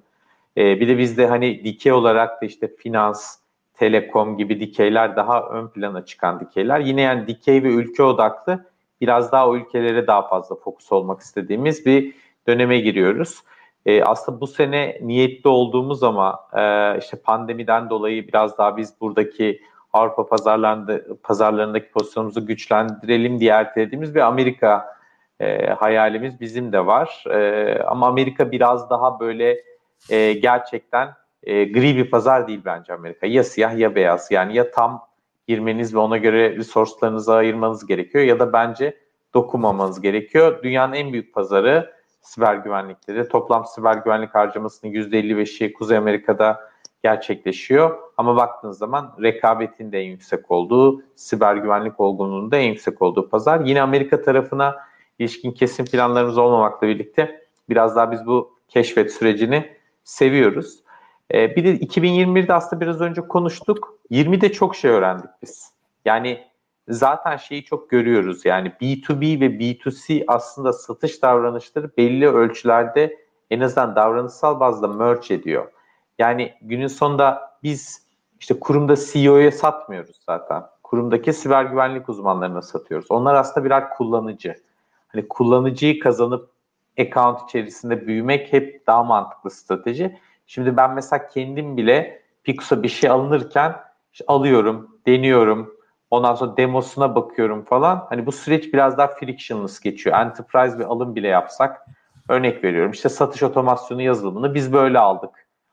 [0.56, 3.38] Ee, bir de bizde hani dikey olarak da işte finans,
[3.74, 6.80] telekom gibi dikeyler daha ön plana çıkan dikeyler.
[6.80, 8.64] Yine yani dikey ve ülke odaklı
[9.04, 12.14] biraz daha o ülkelere daha fazla fokus olmak istediğimiz bir
[12.48, 13.42] döneme giriyoruz.
[13.86, 19.60] Ee, aslında bu sene niyetli olduğumuz ama e, işte pandemiden dolayı biraz daha biz buradaki
[19.92, 24.96] Avrupa pazarlarında pazarlarındaki pozisyonumuzu güçlendirelim diye ertelediğimiz bir Amerika
[25.40, 27.24] e, hayalimiz bizim de var.
[27.30, 29.62] E, ama Amerika biraz daha böyle
[30.10, 33.26] e, gerçekten e, gri bir pazar değil bence Amerika.
[33.26, 34.30] Ya siyah ya beyaz.
[34.30, 35.02] Yani ya tam
[35.48, 38.98] girmeniz ve ona göre resource'larınızı ayırmanız gerekiyor ya da bence
[39.34, 40.62] dokunmamanız gerekiyor.
[40.62, 43.28] Dünyanın en büyük pazarı siber güvenlikleri.
[43.28, 46.60] Toplam siber güvenlik harcamasının %55'i Kuzey Amerika'da
[47.02, 47.98] gerçekleşiyor.
[48.16, 53.28] Ama baktığınız zaman rekabetin de en yüksek olduğu, siber güvenlik olgunluğunun da en yüksek olduğu
[53.28, 53.60] pazar.
[53.60, 54.76] Yine Amerika tarafına
[55.18, 59.70] ilişkin kesin planlarımız olmamakla birlikte biraz daha biz bu keşfet sürecini
[60.04, 60.84] seviyoruz.
[61.34, 63.93] Ee, bir de 2021'de aslında biraz önce konuştuk.
[64.10, 65.72] 20'de çok şey öğrendik biz.
[66.04, 66.44] Yani
[66.88, 68.44] zaten şeyi çok görüyoruz.
[68.44, 73.16] Yani B2B ve B2C aslında satış davranışları belli ölçülerde
[73.50, 75.72] en azından davranışsal bazda merge ediyor.
[76.18, 78.06] Yani günün sonunda biz
[78.40, 80.62] işte kurumda CEO'ya satmıyoruz zaten.
[80.82, 83.10] Kurumdaki siber güvenlik uzmanlarına satıyoruz.
[83.10, 84.54] Onlar aslında birer kullanıcı.
[85.08, 86.50] Hani kullanıcıyı kazanıp
[87.00, 90.18] account içerisinde büyümek hep daha mantıklı strateji.
[90.46, 93.74] Şimdi ben mesela kendim bile Pixel'a bir şey alınırken
[94.14, 95.76] işte alıyorum, deniyorum,
[96.10, 98.06] ondan sonra demosuna bakıyorum falan.
[98.08, 100.16] Hani bu süreç biraz daha frictionless geçiyor.
[100.16, 101.86] Enterprise bir alım bile yapsak
[102.28, 102.90] örnek veriyorum.
[102.90, 105.30] İşte satış otomasyonu yazılımını biz böyle aldık.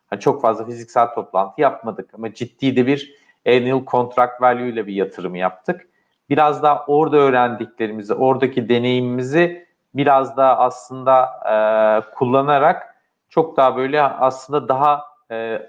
[0.09, 3.15] Hani çok fazla fiziksel toplantı yapmadık ama ciddi de bir
[3.47, 5.87] annual contract value ile bir yatırım yaptık.
[6.29, 11.55] Biraz daha orada öğrendiklerimizi, oradaki deneyimimizi biraz daha aslında e,
[12.15, 12.95] kullanarak
[13.29, 15.10] çok daha böyle aslında daha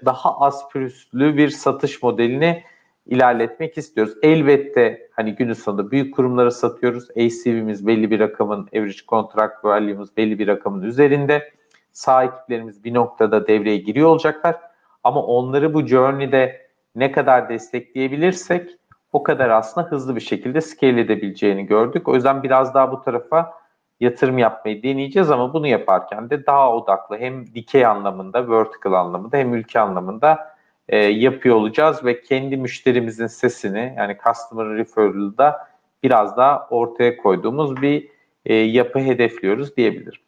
[0.05, 2.63] daha az pürüzlü bir satış modelini
[3.05, 4.13] ilerletmek istiyoruz.
[4.21, 7.09] Elbette hani günün sonunda büyük kurumlara satıyoruz.
[7.11, 11.51] ACV'miz belli bir rakamın, average contract value'miz belli bir rakamın üzerinde.
[11.91, 14.55] Sağ ekiplerimiz bir noktada devreye giriyor olacaklar.
[15.03, 18.69] Ama onları bu journey'de ne kadar destekleyebilirsek
[19.13, 22.07] o kadar aslında hızlı bir şekilde scale edebileceğini gördük.
[22.07, 23.53] O yüzden biraz daha bu tarafa
[23.99, 29.53] yatırım yapmayı deneyeceğiz ama bunu yaparken de daha odaklı hem dikey anlamında, vertical anlamında hem
[29.53, 30.53] ülke anlamında
[30.89, 35.67] e, yapıyor olacağız ve kendi müşterimizin sesini yani customer referral'da
[36.03, 38.07] biraz daha ortaya koyduğumuz bir
[38.45, 40.21] e, yapı hedefliyoruz diyebilirim.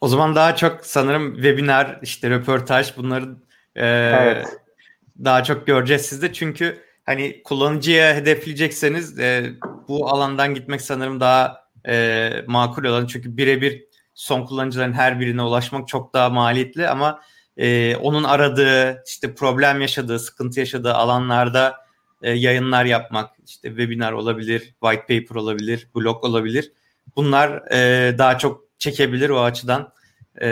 [0.00, 3.24] O zaman daha çok sanırım webinar, işte röportaj bunları
[3.76, 4.60] e, evet.
[5.24, 6.32] daha çok göreceğiz sizde.
[6.32, 9.50] Çünkü hani kullanıcıya hedefleyecekseniz e,
[9.88, 13.06] bu alandan gitmek sanırım daha e, makul olan.
[13.06, 17.20] Çünkü birebir son kullanıcıların her birine ulaşmak çok daha maliyetli ama
[17.56, 21.76] e, onun aradığı, işte problem yaşadığı, sıkıntı yaşadığı alanlarda
[22.22, 26.72] e, yayınlar yapmak, işte webinar olabilir, white paper olabilir, blog olabilir.
[27.16, 29.92] Bunlar e, daha çok çekebilir o açıdan.
[30.40, 30.48] E,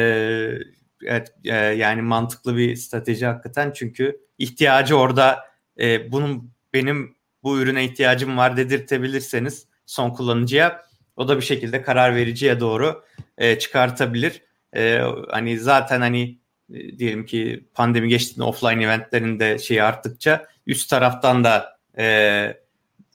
[1.05, 5.39] evet, e, yani mantıklı bir strateji hakikaten çünkü ihtiyacı orada
[5.81, 10.83] e, bunun benim bu ürüne ihtiyacım var dedirtebilirseniz son kullanıcıya
[11.23, 13.05] o da bir şekilde karar vericiye doğru
[13.39, 14.43] e, çıkartabilir.
[14.77, 15.01] E,
[15.31, 16.39] hani zaten hani
[16.75, 22.57] e, diyelim ki pandemi geçtiğinde offline eventlerinde şey arttıkça üst taraftan da e,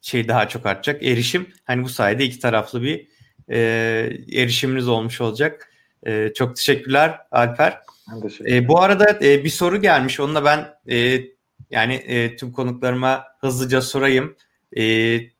[0.01, 1.03] şey daha çok artacak.
[1.03, 3.07] Erişim hani bu sayede iki taraflı bir
[3.49, 3.57] e,
[4.33, 5.71] erişiminiz olmuş olacak.
[6.05, 7.77] E, çok teşekkürler Alper.
[8.45, 10.19] E, bu arada e, bir soru gelmiş.
[10.19, 11.21] Onunla ben e,
[11.71, 14.35] yani e, tüm konuklarıma hızlıca sorayım.
[14.77, 14.81] E,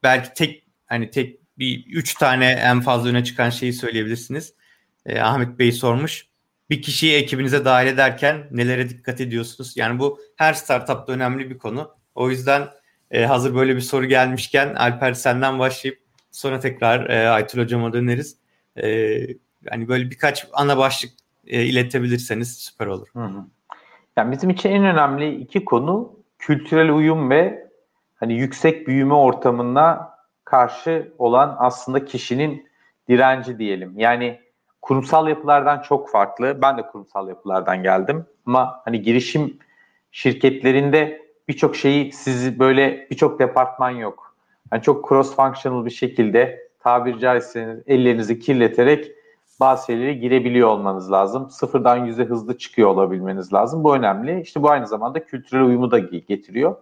[0.03, 4.53] belki tek hani tek bir üç tane en fazla öne çıkan şeyi söyleyebilirsiniz.
[5.05, 6.27] E, Ahmet Bey sormuş.
[6.69, 9.77] Bir kişiyi ekibinize dahil ederken nelere dikkat ediyorsunuz?
[9.77, 11.91] Yani bu her startupta önemli bir konu.
[12.15, 12.67] O yüzden
[13.11, 15.99] e, hazır böyle bir soru gelmişken Alper senden başlayıp
[16.31, 18.37] sonra tekrar e, Aytül hocama döneriz.
[18.75, 18.87] E,
[19.71, 21.11] yani böyle birkaç ana başlık
[21.47, 23.07] e, iletebilirseniz süper olur.
[23.13, 23.45] Hı hı.
[24.17, 27.69] Yani bizim için en önemli iki konu kültürel uyum ve
[28.15, 30.16] hani yüksek büyüme ortamına
[30.49, 32.67] karşı olan aslında kişinin
[33.09, 33.93] direnci diyelim.
[33.99, 34.39] Yani
[34.81, 36.61] kurumsal yapılardan çok farklı.
[36.61, 39.57] Ben de kurumsal yapılardan geldim ama hani girişim
[40.11, 44.35] şirketlerinde birçok şeyi sizi böyle birçok departman yok.
[44.71, 49.11] Yani çok cross functional bir şekilde tabiri caizse ellerinizi kirleterek
[49.59, 51.49] bazı şeylere girebiliyor olmanız lazım.
[51.49, 53.83] Sıfırdan yüze hızlı çıkıyor olabilmeniz lazım.
[53.83, 54.41] Bu önemli.
[54.41, 56.75] İşte bu aynı zamanda kültürel uyumu da getiriyor.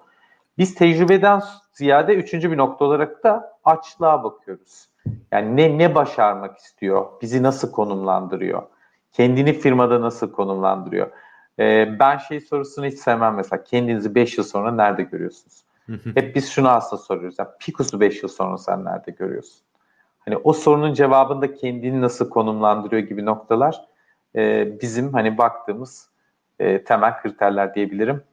[0.57, 1.41] Biz tecrübeden
[1.73, 4.89] ziyade üçüncü bir nokta olarak da açlığa bakıyoruz.
[5.31, 7.05] Yani ne ne başarmak istiyor?
[7.21, 8.63] Bizi nasıl konumlandırıyor?
[9.11, 11.11] Kendini firmada nasıl konumlandırıyor?
[11.59, 13.63] Ee, ben şey sorusunu hiç sevmem mesela.
[13.63, 15.63] Kendinizi 5 yıl sonra nerede görüyorsunuz?
[16.15, 17.35] Hep biz şunu aslında soruyoruz.
[17.39, 19.61] Yani Pikus'u 5 yıl sonra sen nerede görüyorsun?
[20.19, 23.85] Hani o sorunun cevabında kendini nasıl konumlandırıyor gibi noktalar
[24.35, 26.09] e, bizim hani baktığımız
[26.59, 28.23] e, temel kriterler diyebilirim.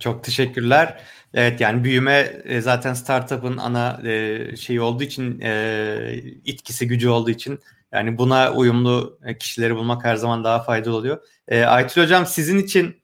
[0.00, 1.00] Çok teşekkürler.
[1.34, 7.30] Evet yani büyüme e, zaten startup'ın ana e, şeyi olduğu için e, itkisi gücü olduğu
[7.30, 7.60] için
[7.92, 11.18] yani buna uyumlu kişileri bulmak her zaman daha faydalı oluyor.
[11.66, 12.96] Aytül Hocam sizin için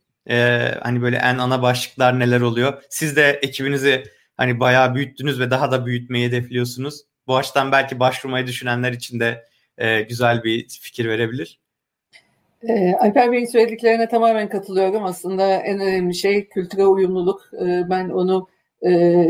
[0.81, 2.83] hani böyle en ana başlıklar neler oluyor?
[2.91, 4.05] Siz de ekibinizi
[4.37, 7.01] hani bayağı büyüttünüz ve daha da büyütmeyi hedefliyorsunuz.
[7.27, 9.45] Bu açıdan belki başvurmayı düşünenler için de
[10.09, 11.61] güzel bir fikir verebilir.
[12.69, 15.05] E, Alper Bey'in söylediklerine tamamen katılıyorum.
[15.05, 17.41] Aslında en önemli şey kültüre uyumluluk.
[17.63, 18.49] E, ben onu
[18.87, 19.27] e,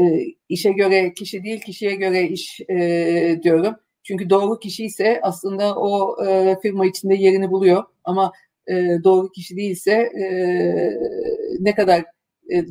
[0.49, 3.74] işe göre kişi değil, kişiye göre iş e, diyorum.
[4.03, 7.85] Çünkü doğru kişi ise aslında o e, firma içinde yerini buluyor.
[8.05, 8.33] Ama
[9.05, 10.12] doğru kişi değilse
[11.61, 12.05] ne kadar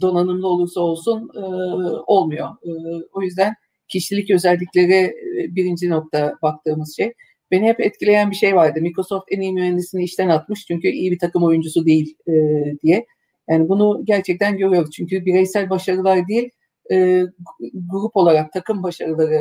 [0.01, 1.29] donanımlı olursa olsun
[2.07, 2.49] olmuyor.
[3.13, 3.53] O yüzden
[3.87, 5.15] kişilik özellikleri
[5.55, 7.13] birinci nokta baktığımız şey.
[7.51, 8.81] Beni hep etkileyen bir şey vardı.
[8.81, 12.33] Microsoft en iyi mühendisini işten atmış çünkü iyi bir takım oyuncusu değil e,
[12.83, 13.05] diye.
[13.49, 14.91] Yani bunu gerçekten görüyoruz.
[14.95, 16.49] Çünkü bireysel başarılar değil,
[16.91, 17.23] e,
[17.91, 19.35] grup olarak takım başarıları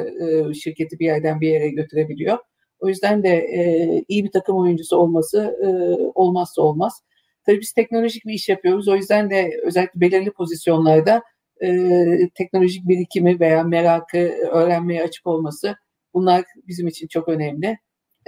[0.50, 2.38] e, şirketi bir yerden bir yere götürebiliyor.
[2.80, 5.68] O yüzden de e, iyi bir takım oyuncusu olması e,
[6.14, 7.02] olmazsa olmaz.
[7.46, 8.88] Tabii biz teknolojik bir iş yapıyoruz.
[8.88, 11.22] O yüzden de özellikle belirli pozisyonlarda
[11.62, 14.18] e, teknolojik birikimi veya merakı
[14.52, 15.76] öğrenmeye açık olması
[16.14, 17.78] bunlar bizim için çok önemli.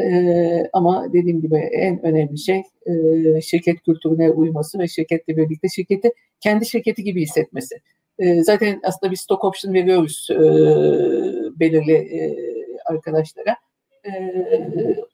[0.01, 6.13] E, ama dediğim gibi en önemli şey e, şirket kültürüne uyması ve şirketle birlikte şirketi
[6.41, 7.75] kendi şirketi gibi hissetmesi.
[8.19, 10.41] E, zaten aslında bir stock option veriyoruz e,
[11.61, 12.37] belirli e,
[12.87, 13.57] arkadaşlara.
[14.05, 14.11] E,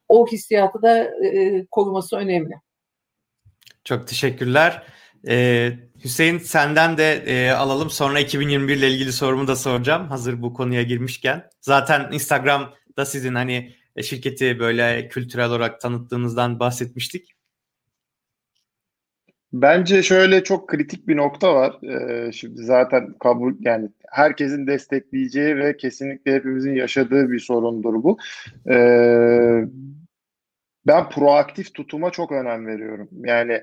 [0.09, 2.55] o hissiyatı da e, koruması önemli.
[3.85, 4.83] Çok teşekkürler.
[5.29, 5.73] Ee,
[6.05, 7.91] Hüseyin senden de e, alalım.
[7.91, 10.09] Sonra 2021 ile ilgili sorumu da soracağım.
[10.09, 11.45] Hazır bu konuya girmişken.
[11.61, 17.39] Zaten Instagram'da sizin hani şirketi böyle kültürel olarak tanıttığınızdan bahsetmiştik.
[19.53, 21.83] Bence şöyle çok kritik bir nokta var.
[21.83, 28.19] Ee, şimdi zaten kabul yani herkesin destekleyeceği ve kesinlikle hepimizin yaşadığı bir sorundur bu.
[28.71, 29.65] Ee,
[30.87, 33.09] ben proaktif tutuma çok önem veriyorum.
[33.13, 33.61] Yani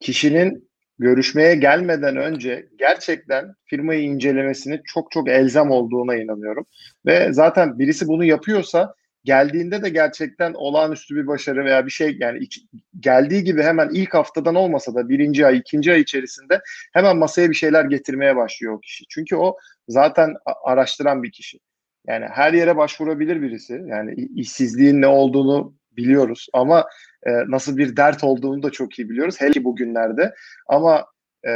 [0.00, 0.68] kişinin
[0.98, 6.66] görüşmeye gelmeden önce gerçekten firmayı incelemesini çok çok elzem olduğuna inanıyorum.
[7.06, 8.94] Ve zaten birisi bunu yapıyorsa
[9.26, 12.60] geldiğinde de gerçekten olağanüstü bir başarı veya bir şey yani iki,
[13.00, 16.60] geldiği gibi hemen ilk haftadan olmasa da birinci ay, ikinci ay içerisinde
[16.92, 19.04] hemen masaya bir şeyler getirmeye başlıyor o kişi.
[19.08, 19.56] Çünkü o
[19.88, 21.58] zaten araştıran bir kişi.
[22.06, 23.82] Yani her yere başvurabilir birisi.
[23.86, 26.88] Yani işsizliğin ne olduğunu biliyoruz ama
[27.26, 29.36] e, nasıl bir dert olduğunu da çok iyi biliyoruz.
[29.38, 30.34] Hele ki bugünlerde.
[30.68, 31.06] Ama
[31.44, 31.50] e,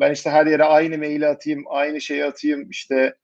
[0.00, 3.14] ben işte her yere aynı maili atayım, aynı şeyi atayım, işte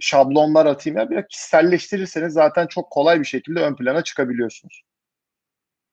[0.00, 0.98] şablonlar atayım.
[0.98, 4.82] Ya biraz kişiselleştirirseniz zaten çok kolay bir şekilde ön plana çıkabiliyorsunuz.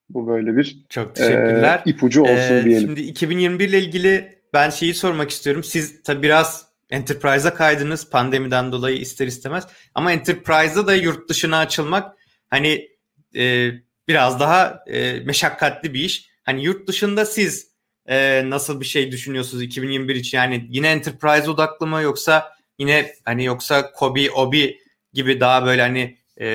[0.08, 1.82] Bu böyle bir çok teşekkürler.
[1.86, 2.86] E, ipucu olsun ee, diyelim.
[2.86, 5.64] Şimdi 2021 ile ilgili ben şeyi sormak istiyorum.
[5.64, 9.66] Siz tabi biraz Enterprise'a kaydınız pandemiden dolayı ister istemez.
[9.94, 12.16] Ama Enterprise'da da yurt dışına açılmak
[12.50, 12.88] hani
[13.36, 13.70] e,
[14.08, 16.28] biraz daha e, meşakkatli bir iş.
[16.42, 17.72] Hani yurt dışında siz
[18.06, 20.38] e, nasıl bir şey düşünüyorsunuz 2021 için?
[20.38, 22.52] Yani yine Enterprise odaklı mı yoksa
[22.82, 24.78] yine hani yoksa Kobi, Obi
[25.12, 26.48] gibi daha böyle hani e,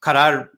[0.00, 0.48] karar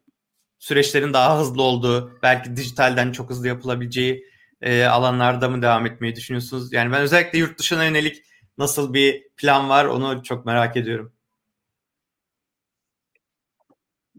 [0.58, 4.24] süreçlerin daha hızlı olduğu, belki dijitalden çok hızlı yapılabileceği
[4.62, 6.72] e, alanlarda mı devam etmeyi düşünüyorsunuz?
[6.72, 8.22] Yani ben özellikle yurt dışına yönelik
[8.58, 11.12] nasıl bir plan var onu çok merak ediyorum.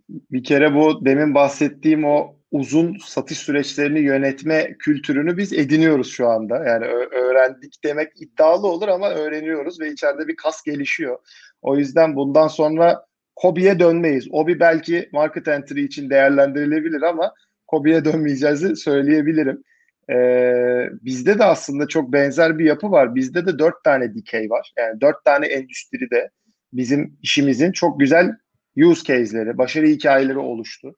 [0.10, 6.58] Bir kere bu demin bahsettiğim o uzun satış süreçlerini yönetme kültürünü biz ediniyoruz şu anda.
[6.58, 11.18] Yani öğrendik demek iddialı olur ama öğreniyoruz ve içeride bir kas gelişiyor.
[11.62, 14.28] O yüzden bundan sonra Kobi'ye dönmeyiz.
[14.32, 17.34] Obi belki market entry için değerlendirilebilir ama
[17.68, 19.64] Kobi'ye dönmeyeceğizi söyleyebilirim.
[20.12, 23.16] Ee, bizde de aslında çok benzer bir yapı var.
[23.16, 24.74] Bizde de dört tane dikey var.
[24.78, 26.30] Yani dört tane endüstride
[26.74, 28.32] bizim işimizin çok güzel
[28.78, 30.96] use case'leri, başarı hikayeleri oluştu.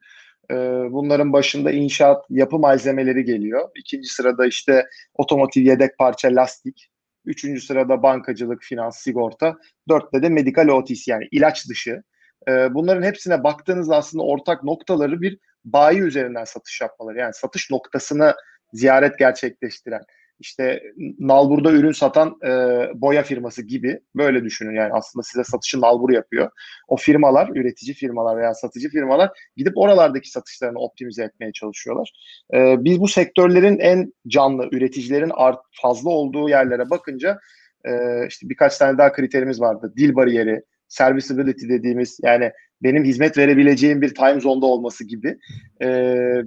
[0.52, 0.56] Ee,
[0.92, 3.70] bunların başında inşaat, yapı malzemeleri geliyor.
[3.76, 6.90] İkinci sırada işte otomotiv yedek parça, lastik.
[7.26, 9.56] Üçüncü sırada bankacılık, finans, sigorta.
[9.90, 12.04] Dörtte de medical OTC yani ilaç dışı.
[12.48, 17.18] Ee, bunların hepsine baktığınızda aslında ortak noktaları bir bayi üzerinden satış yapmaları.
[17.20, 18.36] Yani satış noktasını
[18.74, 20.02] ziyaret gerçekleştiren
[20.40, 20.84] işte
[21.20, 22.50] nalburda ürün satan e,
[22.96, 26.50] boya firması gibi böyle düşünün yani aslında size satışı nalbur yapıyor.
[26.88, 32.12] O firmalar, üretici firmalar veya satıcı firmalar gidip oralardaki satışlarını optimize etmeye çalışıyorlar.
[32.54, 37.40] E, biz bu sektörlerin en canlı, üreticilerin art, fazla olduğu yerlere bakınca
[37.86, 37.92] e,
[38.28, 39.94] işte birkaç tane daha kriterimiz vardı.
[39.98, 42.52] Dil bariyeri, serviceability dediğimiz yani
[42.84, 45.38] benim hizmet verebileceğim bir time zone'da olması gibi.
[45.82, 45.88] E,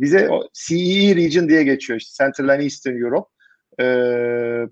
[0.00, 3.28] bize CEE region diye geçiyor işte Central and Eastern Europe
[3.80, 3.84] e,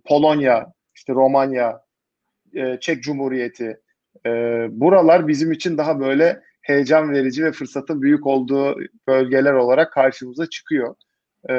[0.05, 1.81] Polonya, işte Romanya,
[2.55, 3.81] e, Çek Cumhuriyeti
[4.27, 4.31] e,
[4.71, 8.77] buralar bizim için daha böyle heyecan verici ve fırsatın büyük olduğu
[9.09, 10.95] bölgeler olarak karşımıza çıkıyor.
[11.49, 11.55] E,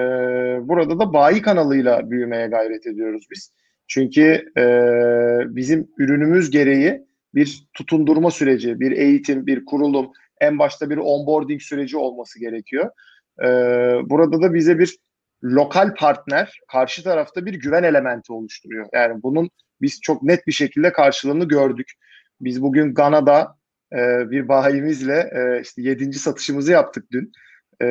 [0.67, 3.51] burada da bayi kanalıyla büyümeye gayret ediyoruz biz.
[3.87, 4.65] Çünkü e,
[5.55, 11.97] bizim ürünümüz gereği bir tutundurma süreci, bir eğitim, bir kurulum, en başta bir onboarding süreci
[11.97, 12.89] olması gerekiyor.
[13.43, 13.47] E,
[14.09, 14.97] burada da bize bir
[15.43, 18.88] lokal partner karşı tarafta bir güven elementi oluşturuyor.
[18.93, 19.49] Yani bunun
[19.81, 21.91] biz çok net bir şekilde karşılığını gördük.
[22.41, 23.55] Biz bugün Gana'da
[23.93, 27.31] e, bir bayimizle e, işte yedinci satışımızı yaptık dün.
[27.81, 27.88] E,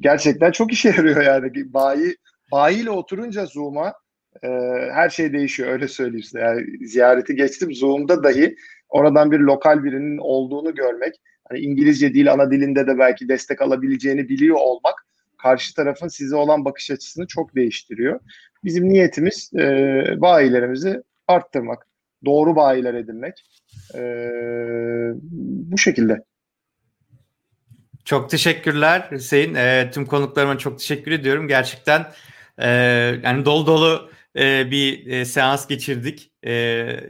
[0.00, 1.72] gerçekten çok işe yarıyor yani.
[1.74, 2.16] Bayi
[2.52, 3.94] bayiyle oturunca Zoom'a
[4.42, 4.48] e,
[4.92, 6.40] her şey değişiyor öyle söyleyeyim size.
[6.40, 8.56] Yani ziyareti geçtim Zoom'da dahi
[8.88, 11.14] oradan bir lokal birinin olduğunu görmek,
[11.48, 15.06] hani İngilizce dil ana dilinde de belki destek alabileceğini biliyor olmak
[15.42, 18.20] karşı tarafın size olan bakış açısını çok değiştiriyor.
[18.64, 19.64] Bizim niyetimiz e,
[20.16, 21.86] bayilerimizi arttırmak,
[22.24, 23.34] doğru bayiler edinmek.
[23.94, 24.02] E,
[25.72, 26.24] bu şekilde.
[28.04, 29.54] Çok teşekkürler Hüseyin.
[29.54, 31.48] E, tüm konuklarıma çok teşekkür ediyorum.
[31.48, 32.06] Gerçekten
[32.58, 32.68] e,
[33.24, 36.32] yani dolu dolu e, bir e, seans geçirdik.
[36.42, 36.52] E,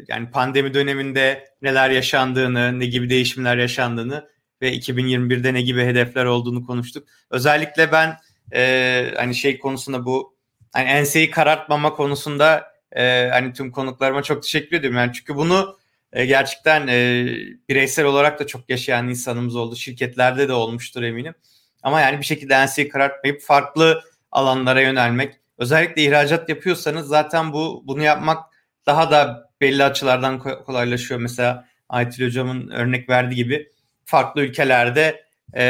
[0.09, 4.32] yani pandemi döneminde neler yaşandığını, ne gibi değişimler yaşandığını
[4.63, 7.09] ve 2021'de ne gibi hedefler olduğunu konuştuk.
[7.31, 8.17] Özellikle ben
[8.55, 10.37] e, hani şey konusunda bu
[10.73, 14.99] hani enseyi karartmama konusunda e, hani tüm konuklarıma çok teşekkür ediyorum.
[14.99, 15.79] Yani çünkü bunu
[16.13, 17.27] e, gerçekten e,
[17.69, 19.77] bireysel olarak da çok yaşayan insanımız oldu.
[19.77, 21.35] Şirketlerde de olmuştur eminim.
[21.83, 24.03] Ama yani bir şekilde enseyi karartmayıp farklı
[24.33, 25.35] alanlara yönelmek.
[25.59, 28.45] Özellikle ihracat yapıyorsanız zaten bu bunu yapmak
[28.87, 31.21] daha da belli açılardan kolaylaşıyor.
[31.21, 33.72] Mesela Aytil hocamın örnek verdiği gibi
[34.13, 35.65] farklı ülkelerde e,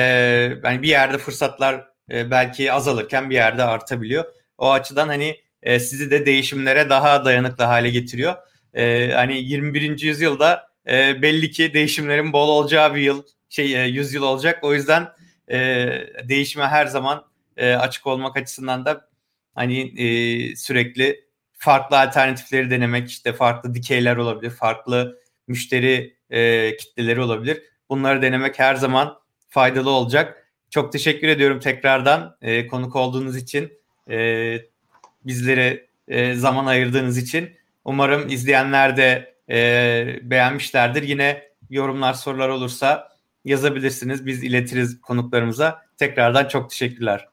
[0.64, 4.24] yani bir yerde fırsatlar e, belki azalırken bir yerde artabiliyor.
[4.58, 8.34] O açıdan hani e, sizi de değişimlere daha dayanıklı hale getiriyor.
[8.74, 10.00] E, hani 21.
[10.00, 14.58] yüzyılda e, belli ki değişimlerin bol olacağı bir yıl, şey e, yüzyıl olacak.
[14.64, 15.08] O yüzden
[15.50, 15.58] e,
[16.24, 17.24] değişime her zaman
[17.56, 19.08] e, açık olmak açısından da
[19.54, 25.18] hani e, sürekli farklı alternatifleri denemek, işte farklı dikeyler olabilir, farklı
[25.48, 27.71] müşteri e, kitleleri olabilir.
[27.92, 29.18] Bunları denemek her zaman
[29.48, 30.48] faydalı olacak.
[30.70, 33.72] Çok teşekkür ediyorum tekrardan e, konuk olduğunuz için.
[34.10, 34.58] E,
[35.26, 37.50] bizlere e, zaman ayırdığınız için.
[37.84, 41.02] Umarım izleyenler de e, beğenmişlerdir.
[41.02, 43.08] Yine yorumlar, sorular olursa
[43.44, 44.26] yazabilirsiniz.
[44.26, 45.82] Biz iletiriz konuklarımıza.
[45.96, 47.28] Tekrardan çok teşekkürler.